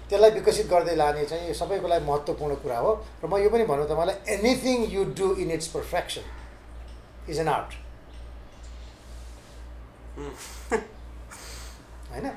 त्यसलाई 0.10 0.32
विकसित 0.32 0.68
गर्दै 0.68 0.96
लाने 0.96 1.26
चाहिँ 1.26 1.54
सबैको 1.56 1.88
लागि 1.88 2.06
महत्त्वपूर्ण 2.06 2.56
कुरा 2.64 2.78
हो 2.84 2.92
र 3.24 3.28
म 3.32 3.38
यो 3.44 3.50
पनि 3.50 3.66
भनौँ 3.72 3.88
तपाईँलाई 3.88 4.18
anything 4.36 4.78
you 4.92 5.04
do 5.20 5.28
in 5.44 5.52
its 5.56 5.68
perfection 5.76 6.24
is 7.32 7.40
an 7.40 7.48
art 7.48 7.72
होइन? 12.12 12.28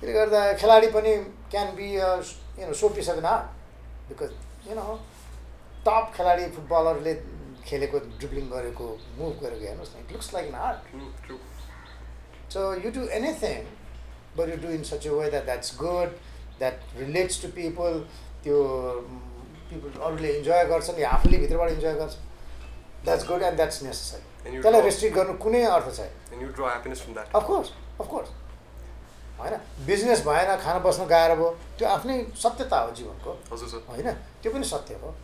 त्यसले 0.00 0.12
गर्दा 0.12 0.40
खेलाडी 0.62 0.88
पनि 0.94 1.12
can 1.50 1.74
be 1.76 1.86
you 1.94 2.66
know 2.66 2.74
so 2.82 2.88
piece 2.94 3.10
of 3.10 3.18
an 3.18 3.26
art 3.34 3.44
because 4.08 4.68
you 4.68 4.74
know 4.78 4.94
top 5.86 6.12
खेलाडी 6.16 6.44
फुटबलरले 6.54 7.14
खेलेको 7.68 7.98
ड्रिब्लिङ 8.18 8.50
गरेको 8.50 8.86
मुभ 9.18 9.34
गरेको 9.44 9.64
हेर्नुहोस् 9.66 9.94
न 9.96 10.04
it 10.06 10.12
looks 10.12 10.34
like 10.34 10.46
an 10.46 10.54
art 10.68 10.80
So 12.52 12.60
you 12.82 12.90
do 12.90 13.02
anything, 13.10 13.66
but 14.36 14.48
you 14.48 14.56
do 14.56 14.68
in 14.74 14.84
such 14.90 15.06
a 15.06 15.14
way 15.14 15.24
that 15.32 15.44
that's 15.48 15.72
good, 15.80 16.14
that 16.60 16.76
relates 17.00 17.36
to 17.42 17.48
people. 17.56 17.98
त्यो 18.44 18.58
people 19.70 20.00
अरूले 20.00 20.28
enjoy 20.38 20.64
गर्छन् 20.64 20.98
या 21.00 21.08
आफूले 21.10 21.38
भित्रबाट 21.38 21.70
इन्जोय 21.70 21.94
गर्छ 21.94 22.14
that's 23.04 23.26
good 23.28 23.42
and 23.42 23.56
that's 23.56 23.82
necessary 23.82 24.60
त्यसलाई 24.60 24.80
restrict 24.80 25.16
गर्नु 25.16 25.34
कुनै 25.44 25.62
अर्थ 25.76 25.88
छैन. 25.96 26.40
You 26.42 26.48
that 26.48 27.34
of course 27.36 27.68
of course 28.00 28.28
होइन? 29.40 29.54
बिजनेस 29.86 30.20
भएन 30.26 30.56
खान 30.64 30.78
बस्न 30.88 31.06
गाह्रो 31.12 31.36
भयो 31.36 31.50
त्यो 31.78 31.88
आफ्नै 31.88 32.16
सत्यता 32.42 32.78
हो 32.80 32.90
जीवनको। 33.00 33.30
होइन? 33.92 34.08
त्यो 34.42 34.52
पनि 34.52 34.64
सत्य 34.72 34.94
हो। 35.02 35.14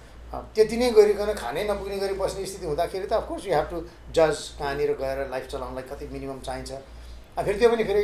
त्यति 0.54 0.76
नै 0.76 0.90
गरिकन 0.98 1.30
खानै 1.34 1.62
नपुग्ने 1.68 1.98
गरी 1.98 2.14
बस्ने 2.20 2.46
स्थिति 2.46 2.66
हुँदाखेरि 2.66 3.06
त 3.06 3.12
अफकोर्स 3.12 3.46
यु 3.46 3.52
हेभ 3.54 3.66
टु 3.70 3.78
जज 4.16 4.36
कहाँनिर 4.58 4.90
गएर 5.00 5.18
लाइफ 5.30 5.46
चलाउनलाई 5.52 5.84
कति 5.90 6.06
मिनिमम 6.12 6.40
चाहिन्छ। 6.40 6.70
फेरि 7.38 7.58
त्यो 7.58 7.68
पनि 7.70 7.84
फेरि 7.84 8.02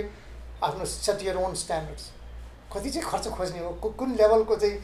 आफ्नो 0.62 0.84
सेट 0.86 1.22
यर 1.22 1.36
ओन 1.36 1.54
स्ट्यान्डर्ड्स 1.56 2.04
कति 2.72 2.90
चाहिँ 2.90 3.06
खर्च 3.10 3.26
खोज्ने 3.36 3.60
हो? 3.60 3.70
कुन 3.98 4.08
लेभलको 4.16 4.56
चाहिँ 4.56 4.76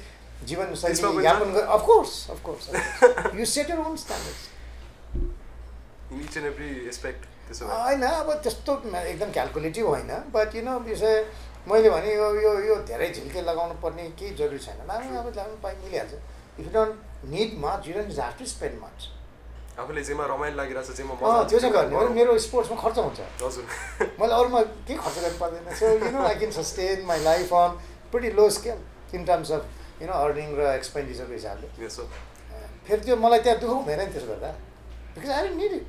जीवनशैली 0.45 1.03
पनि 1.03 1.25
यापन 1.27 1.53
गर 1.53 1.65
of course 1.77 2.13
of course 2.31 2.65
you 3.35 3.45
set 3.55 3.71
your 3.71 3.79
own 3.81 3.97
standards 3.97 4.43
होइन 7.63 8.03
अब 8.03 8.33
त्यस्तो 8.43 8.73
एकदम 8.97 9.31
क्यालकुलेटिभ 9.33 9.87
होइन 9.87 10.11
बट 10.35 10.55
यु 10.57 10.63
नो 10.63 10.79
विषय 10.87 11.15
मैले 11.69 11.91
भने 11.91 12.15
यो 12.15 12.27
यो 12.41 12.53
यो 12.61 12.75
धेरै 12.89 13.09
झिल्के 13.11 13.41
लगाउनु 13.43 13.75
पर्ने 13.83 14.09
केही 14.19 14.35
जरुरी 14.37 14.59
छैन। 14.59 14.79
लानु 14.89 15.19
अब 15.19 15.29
लानु 15.37 15.57
पाइ 15.63 15.75
मिलिहाल्छ। 15.85 16.13
If 16.13 16.65
you 16.67 16.73
don't 16.73 16.95
need 17.25 17.51
much 17.65 17.89
you 17.89 17.95
don't 17.95 18.13
have 18.19 18.33
to 18.39 18.47
spend 18.55 18.77
much 18.83 18.99
आफूले 19.77 20.03
जेमा 20.09 20.25
रमाइलो 20.27 20.57
लागिरहेको 20.57 20.93
छ 20.93 20.97
जेमा 20.97 21.15
मजा 21.21 21.43
त्यो 21.49 21.59
चाहिँ 21.61 21.73
गर्ने। 21.73 22.09
मेरो 22.17 22.39
स्पोर्ट्समा 22.45 22.77
खर्च 22.83 22.99
हुन्छ। 22.99 23.21
हजुर। 23.43 23.65
मैले 24.21 24.35
अरूमा 24.41 24.61
केही 24.89 24.99
खर्च 24.99 25.17
गर्नु 25.25 25.39
पर्दैन 25.41 25.75
so 25.81 25.87
you 26.05 26.11
know 26.17 26.23
I 26.29 26.35
can 26.41 26.53
sustain 26.59 27.05
my 27.07 27.21
life 27.25 27.53
on 27.55 27.71
pretty 28.13 28.31
low 28.39 28.49
scale 28.57 28.79
in 29.15 29.25
terms 29.25 29.51
of 29.53 29.63
you 30.03 30.07
know 30.09 30.15
earning 30.25 30.49
र 30.57 30.73
एक्सपेन्डिचरको 30.81 31.33
हिसाबले। 31.33 31.67
फेरि 32.89 33.01
त्यो 33.05 33.17
मलाई 33.27 33.41
त्यहाँ 33.45 33.59
दुःख 33.61 33.71
हुँदैन 33.71 34.01
नि 34.01 34.13
त्यसो 34.17 34.27
गर्दा। 34.33 34.51
बिकज 35.15 35.31
आई 35.31 35.49
निड 35.61 35.73
इट 35.73 35.85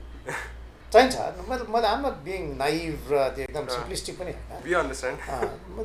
चाहिन्छ। 0.94 1.16
मैले 1.50 1.64
मैले 1.72 1.88
आम 1.88 2.04
बिङ 2.28 2.42
नाइभ 2.60 3.12
र 3.12 3.28
त्यो 3.36 3.44
एकदम। 3.48 3.66
सिम्प्लिस्टिक 3.76 4.20
पनि 4.20 4.32
होइन। 4.36 4.86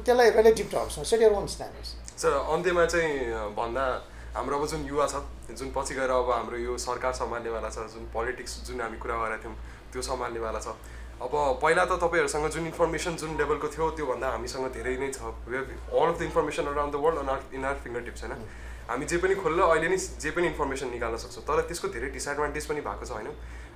त्यसलाई 0.05 0.31
relative 0.39 0.67
टर्म्समा 0.73 1.05
set 1.11 1.21
your 1.23 1.33
own 1.39 1.47
standards 1.55 1.91
sir 2.23 2.33
अन्त्यमा 2.55 2.85
चाहिँ 2.95 3.11
भन्दा 3.59 3.87
हाम्रो 4.33 4.59
अब 4.59 4.67
जुन 4.67 4.85
युवा 4.89 5.07
छ 5.07 5.21
जुन 5.53 5.71
पछि 5.77 5.95
गएर 5.95 6.11
अब 6.11 6.31
हाम्रो 6.31 6.57
यो 6.59 6.77
सरकार 6.81 7.13
सम्हाल्नेवाला 7.15 7.69
छ 7.69 7.85
जुन 7.93 8.09
पोलिटिक्स 8.13 8.53
जुन 8.65 8.81
हामी 8.81 8.97
कुरा 8.97 9.17
गरेका 9.21 9.45
थियौँ 9.45 9.57
त्यो 9.93 10.03
सम्हाल्नेवाला 10.03 10.61
छ। 10.61 10.73
अब 11.21 11.35
पहिला 11.61 11.85
त 11.85 12.01
तपाईँहरूसँग 12.01 12.49
जुन 12.49 12.67
इन्फर्मेसन 12.67 13.17
जुन 13.21 13.37
लेभलको 13.37 13.69
थियो 13.69 13.91
त्योभन्दा 13.93 14.29
हामीसँग 14.33 14.73
धेरै 14.73 14.97
नै 14.97 15.11
छ। 15.13 15.21
All 15.21 16.09
of 16.09 16.19
the 16.19 16.23
information 16.33 16.65
around 16.65 16.93
the 16.97 16.97
world 17.05 17.19
on 17.21 17.29
our 17.29 17.41
in 17.53 17.65
our 17.65 17.77
fingertips 18.09 18.25
होइन? 18.25 18.41
हामी 18.89 19.05
जे 19.05 19.17
पनि 19.21 19.35
खोल्ल 19.37 19.61
अहिले 19.69 19.89
नै 19.93 19.99
जे 20.01 20.31
पनि 20.33 20.47
इन्फर्मेसन 20.49 20.89
निकाल्न 20.97 21.17
सक्छौँ। 21.21 21.45
तर 21.45 21.61
त्यसको 21.69 21.89
धेरै 21.93 22.09
डिसएडभान्टेज 22.17 22.65
पनि 22.73 22.81
भएको 22.89 23.05
छ 23.05 23.13
होइन? 23.13 23.29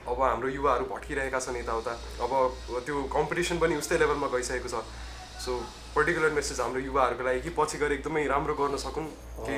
अब 0.09 0.19
हाम्रो 0.25 0.49
युवाहरू 0.57 0.85
भट्किरहेका 0.89 1.39
छन् 1.39 1.61
यताउता। 1.61 1.93
अब 2.25 2.33
त्यो 2.81 2.97
कम्पिटिसन 3.13 3.61
पनि 3.61 3.77
उस्तै 3.77 4.01
लेभलमा 4.01 4.29
गइसकेको 4.33 4.69
छ। 4.73 4.81
सो 5.37 5.61
पर्टिकुलर 5.93 6.33
मेसेज 6.33 6.61
हाम्रो 6.61 6.81
युवाहरूको 6.81 7.25
लागि 7.29 7.41
कि 7.45 7.51
पछि 7.53 7.79
गएर 7.79 7.93
एकदमै 8.01 8.25
राम्रो 8.27 8.55
गर्न 8.57 8.77
सकुन् 8.81 9.09
कि 9.45 9.57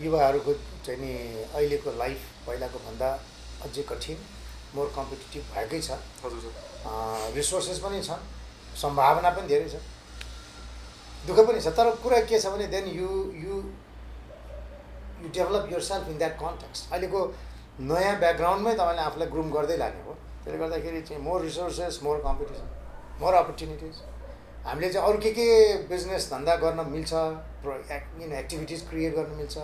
युवाहरूको 0.00 0.52
चाहिँ 0.86 1.00
नि 1.00 1.12
अहिलेको 1.54 1.90
लाइफ 1.98 2.20
पहिलाको 2.46 2.78
भन्दा 2.86 3.08
अझै 3.64 3.82
कठिन 3.90 4.18
मोर 4.74 4.92
कम्पिटेटिभ 4.96 5.44
भएकै 5.54 5.80
छ। 5.80 5.90
हजुर 6.24 6.40
सर। 6.44 7.34
रिसोर्सेस 7.36 7.78
पनि 7.84 8.02
छन् 8.08 8.22
सम्भावना 8.82 9.30
पनि 9.36 9.48
धेरै 9.48 9.68
छ। 9.68 9.80
दुःख 11.26 11.38
पनि 11.46 11.60
छ 11.60 11.68
तर 11.78 11.90
कुरा 12.02 12.20
के 12.28 12.40
छ 12.40 12.52
भने 12.54 12.66
then 12.74 12.86
you 12.96 13.08
you 13.44 13.54
you 15.22 15.28
develop 15.32 15.72
yourself 15.88 16.08
in 16.08 16.18
that 16.18 16.34
context 16.40 16.92
अहिलेको 16.92 17.20
नयाँ 17.80 18.18
ब्याकग्राउन्डमै 18.20 18.74
तपाईँले 18.74 19.02
आफूलाई 19.02 19.28
ग्रुम 19.32 19.48
गर्दै 19.56 19.76
लाने 19.76 20.04
हो 20.04 20.12
त्यसले 20.44 20.58
गर्दाखेरि 20.58 21.00
चाहिँ 21.08 21.22
more 21.22 21.40
resources 21.42 22.00
more 22.02 22.20
competition 22.28 22.68
more 23.20 23.34
opportunities 23.40 23.96
हामीले 24.66 24.92
चाहिँ 24.92 25.08
अरू 25.08 25.18
के 25.24 25.30
के 25.40 25.48
बिजनेस 25.88 26.30
धन्दा 26.30 26.54
गर्न 26.62 26.86
मिल्छ 26.92 27.12
प्रो 27.64 27.72
यु 27.72 28.32
एक्टिभिटिज 28.44 28.88
क्रिएट 28.90 29.14
गर्न 29.16 29.36
मिल्छ। 29.40 29.56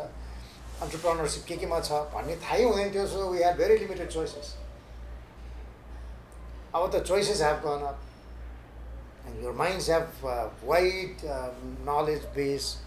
अन्टरप्रोनरसिप 0.81 1.45
के 1.49 1.57
केमा 1.57 1.81
छ 1.81 2.01
भन्ने 2.15 2.37
थाहै 2.47 2.63
हुँदैन 2.63 2.89
थियो 2.95 3.07
so 3.07 3.29
we 3.31 3.43
have 3.43 3.57
very 3.57 3.77
limited 3.85 4.09
choices 4.17 4.55
अब 6.75 6.91
त 6.93 6.95
minds 9.57 9.87
have 9.87 10.25
uh, 10.25 10.49
wide 10.65 11.21
uh, 11.25 11.51
knowledge 11.85 12.23
base. 12.35 12.79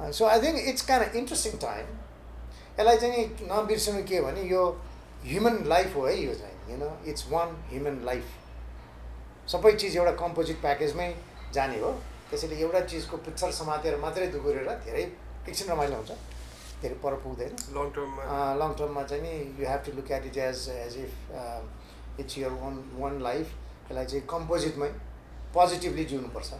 Uh, 0.00 0.10
so 0.10 0.26
I 0.26 0.40
think 0.40 0.58
it's 0.58 0.82
kind 0.82 1.02
of 1.04 1.14
interesting 1.14 1.58
time. 1.58 1.86
यसलाई 2.78 2.96
चाहिँ 2.96 3.26
नबिर्सनु 3.50 4.02
के 4.08 4.20
भने 4.20 4.42
यो 4.50 4.62
ह्युमन 5.24 5.62
लाइफ 5.68 5.96
हो 5.96 6.06
है 6.06 6.16
यो 6.22 6.34
चाहिँ 6.34 6.72
you 6.72 6.76
know 6.78 6.90
it's 7.10 7.26
one 7.30 7.54
human 7.70 8.02
life 8.04 8.26
सबै 9.52 9.72
चिज 9.72 9.96
एउटा 9.96 10.12
कम्पोजिट 10.24 10.60
प्याकेजमै 10.60 11.08
जाने 11.54 11.78
हो। 11.80 11.92
त्यसैले 12.30 12.56
एउटा 12.62 12.80
चिजको 12.92 13.16
पिक्चर 13.28 13.50
समातेर 13.60 13.96
मात्रै 14.06 14.26
दुगुरेर 14.34 14.68
धेरै 14.86 15.04
एकछिन 15.48 15.68
रमाइलो 15.72 15.96
हुन्छ। 15.96 16.10
धेरै 16.82 16.96
पर 17.02 17.14
पुग्दैन। 17.24 17.52
लङ 17.76 17.86
टर्ममा 17.96 18.22
लङ 18.60 18.70
टर्ममा 18.78 19.02
चाहिँ 19.10 19.22
नि 19.22 19.34
you 19.58 19.68
have 19.68 19.80
to 19.86 19.92
look 19.98 20.10
at 20.12 20.24
it 20.26 20.36
as 20.46 20.68
as 20.70 20.96
if 21.04 21.12
it's 22.20 22.38
your 22.38 22.52
one 22.62 22.74
one 22.94 23.20
life 23.22 23.46
यसलाई 23.90 24.06
चाहिँ 24.06 24.26
कम्पोजिटमै 24.30 24.88
पोजिटिभली 25.54 26.04
जिउनुपर्छ। 26.10 26.50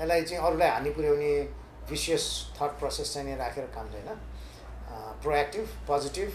यसलाई 0.00 0.22
चाहिँ 0.22 0.42
अरूलाई 0.46 0.70
हानि 0.70 0.90
पुर्याउने 0.90 1.32
भिसियस 1.90 2.24
थट 2.56 2.78
प्रोसेस 2.78 3.14
चाहिँ 3.14 3.26
नि 3.28 3.36
राखेर 3.38 3.66
काम 3.74 3.86
छैन। 3.92 4.08
प्रोएक्टिभ 5.22 5.66
पोजिटिभ 5.88 6.30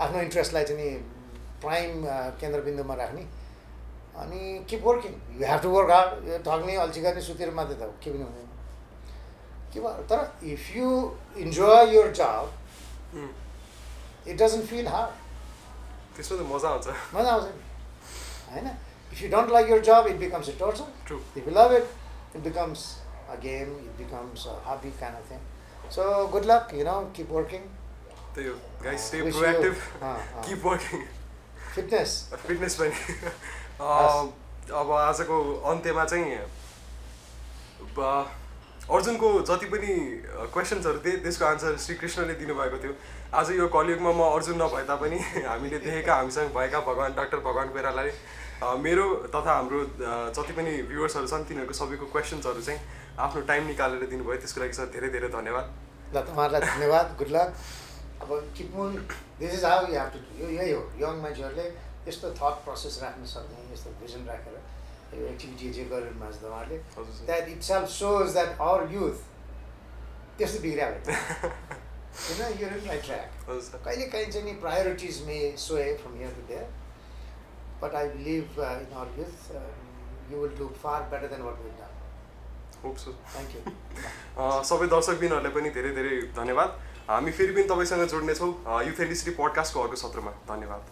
आफ्नो 0.00 0.20
इन्ट्रेस्टलाई 0.20 0.64
चाहिँ 0.64 0.80
नि 0.82 0.90
प्राइम 1.62 2.04
केन्द्रबिन्दुमा 2.40 2.94
राख्ने। 2.94 3.24
अनि 4.20 4.40
keep 4.70 4.84
working 4.84 5.12
you 5.40 5.46
have 5.46 5.60
to 5.62 5.70
work 5.70 5.90
hard 5.90 6.28
यो 6.28 6.38
ठग्ने 6.46 6.76
अल्छी 6.84 7.00
गर्ने 7.00 7.22
सुतेर 7.22 7.50
मात्रै 7.54 7.76
त 7.76 7.82
हो, 7.82 7.92
के 8.02 8.10
पनि 8.10 8.22
हुँदैन। 8.22 8.48
के 9.74 9.80
भयो 9.80 10.02
तर 10.10 10.46
if 10.52 10.70
you 10.76 10.88
enjoy 11.38 11.96
your 11.96 12.10
job 12.12 12.52
um, 13.14 13.28
it 14.26 14.36
doesn't 14.42 14.64
feel 14.70 14.88
hard 14.88 16.16
त्यसमा 16.16 16.38
त 16.38 16.46
मजा 16.52 16.68
आउँछ 16.68 16.86
मजा 17.14 17.32
आउँछ 17.32 17.44
नि 17.46 18.52
होइन 18.52 18.70
if 19.12 19.22
you 19.22 19.28
don't 19.30 19.50
like 19.52 19.70
your 19.70 19.80
job 19.84 20.06
it 20.08 20.16
becomes 20.18 20.48
a 20.48 20.52
torture 20.60 20.92
true 21.06 21.18
if 21.36 21.48
you 21.48 21.54
love 21.54 21.72
it 21.72 22.36
it 22.36 22.42
becomes 22.42 22.84
a 23.30 23.36
game 23.42 23.76
it 23.78 23.96
becomes 23.98 24.46
a 24.46 24.56
hobby 24.66 24.90
kind 25.00 25.16
of 25.16 25.30
thing 25.30 25.90
so 25.94 26.26
good 26.28 26.44
luck 26.46 26.74
you 26.74 26.84
know 26.84 27.00
keep 27.16 27.30
working 27.32 27.62
त्यही 28.34 28.46
हो 28.48 28.54
guys 28.82 29.06
stay 29.06 29.20
Wish 29.22 29.34
you- 29.34 29.40
proactive 29.40 30.02
अँ, 30.02 30.16
अँ। 30.16 30.42
Keep 30.44 30.64
working 30.66 31.04
fitness 31.74 32.12
fitness 32.46 32.74
पनि 32.76 32.90
अँ, 33.80 34.32
अब 34.80 34.90
आजको 34.92 35.36
अन्त्यमा 35.70 36.04
चाहिँ 36.04 36.36
ब- 37.96 38.28
अर्जुनको 38.90 39.28
जति 39.48 39.66
पनि 39.72 39.92
क्वेसन्सहरू 40.52 40.98
थिए 41.04 41.16
त्यसको 41.24 41.44
आन्सर 41.46 41.76
श्रीकृष्णले 41.78 42.34
दिनुभएको 42.42 42.78
थियो। 42.82 42.94
आज 43.38 43.50
यो 43.58 43.66
कलियुगमा 43.70 44.12
म 44.18 44.20
अर्जुन 44.36 44.56
नभए 44.62 44.82
तापनि 44.90 45.18
हामीले 45.50 45.78
देखेका 45.78 46.14
हामीसँग 46.14 46.50
भएका 46.56 46.80
भगवान् 46.88 47.14
डाक्टर 47.14 47.38
भगवान् 47.46 47.70
अ, 48.60 48.74
मेरो 48.76 49.04
तथा 49.32 49.52
हाम्रो 49.52 49.78
जति 50.36 50.52
पनि 50.52 50.72
भ्युवर्सहरू 50.90 51.26
छन् 51.32 51.44
तिनीहरूको 51.48 51.74
सबैको 51.80 52.06
क्वेसन्सहरू 52.12 52.60
चाहिँ 52.60 52.80
आफ्नो 53.26 53.40
टाइम 53.50 53.66
निकालेर 53.72 54.04
दिनुभयो। 54.10 54.36
त्यसको 54.42 54.60
लागि 54.60 54.74
सर 54.76 54.86
धेरै 54.96 55.08
धेरै 55.14 55.28
धन्यवाद। 55.38 55.66
ल 56.14 56.20
तपाईँहरूलाई 56.26 56.60
धन्यवाद। 56.74 57.06
गुड 57.18 57.30
लक 57.36 57.48
अब 58.20 58.30
keep on 58.56 58.90
this 59.40 59.54
is 59.54 59.64
how 59.64 59.86
you 59.86 59.94
have 59.96 60.10
to 60.12 60.18
do 60.18 60.50
यही 60.58 60.72
हो। 60.72 60.82
यङ 60.98 61.14
मान्छेहरूले 61.22 61.66
यस्तो 62.10 62.26
थट 62.42 62.54
प्रोसेस 62.66 62.98
राख्न 63.02 63.24
सक्ने 63.32 63.72
यस्तो 63.72 63.90
भिजन 64.02 64.26
राखेर। 64.28 64.58
एक्टिभिटी 65.12 65.70
जे 65.70 65.84
गरिरहनु 65.90 66.18
भएको 66.20 66.32
छ 66.32 66.42
तपाईँहरूले 66.44 67.26
that 67.26 67.48
itself 67.68 67.88
shows 67.94 68.32
that 68.32 68.60
our 68.68 68.82
youth 68.92 69.18
त्यस्तो 70.38 70.58
बिग्रिहाल्यो 70.62 71.00
होइन 72.18 72.60
यो 72.60 72.68
राइट 72.74 73.02
ट्र्याक 73.04 73.28
कहिले 73.84 74.06
काहीँ 74.14 74.30
चाहिँ 74.32 74.44
नि 74.46 74.52
priorities 74.60 75.22
may 75.26 75.38
sway 75.64 75.88
from 76.02 76.14
here 76.18 76.32
to 76.36 76.42
there 76.48 76.66
but 77.82 77.94
I 78.02 78.08
believe 78.10 78.60
in 78.60 78.92
our 78.96 79.08
youth 79.18 79.34
you 80.32 80.36
will 80.42 80.54
do 80.58 80.66
far 80.82 81.02
better 81.14 81.34
than 81.34 81.42
what 81.48 81.56
will 81.64 81.74
done 81.80 81.92
hope 82.84 82.96
so 82.98 83.12
thank 83.32 83.50
you 83.56 83.60
सबै 84.68 84.86
दर्शकबिनहरूलाई 84.94 85.52
पनि 85.54 85.70
धेरै 85.70 85.90
धेरै 85.96 86.16
धन्यवाद। 86.36 86.78
हामी 87.08 87.32
फेरि 87.38 87.52
पनि 87.54 87.64
तपाईँसँग 87.68 88.06
जोड्नेछौँ 88.08 88.50
युथ 88.86 89.00
एलिसिटी 89.06 89.32
पडकास्टको 89.36 89.80
अर्को 89.82 89.96
सत्रमा। 90.02 90.32
धन्यवाद। 90.48 90.82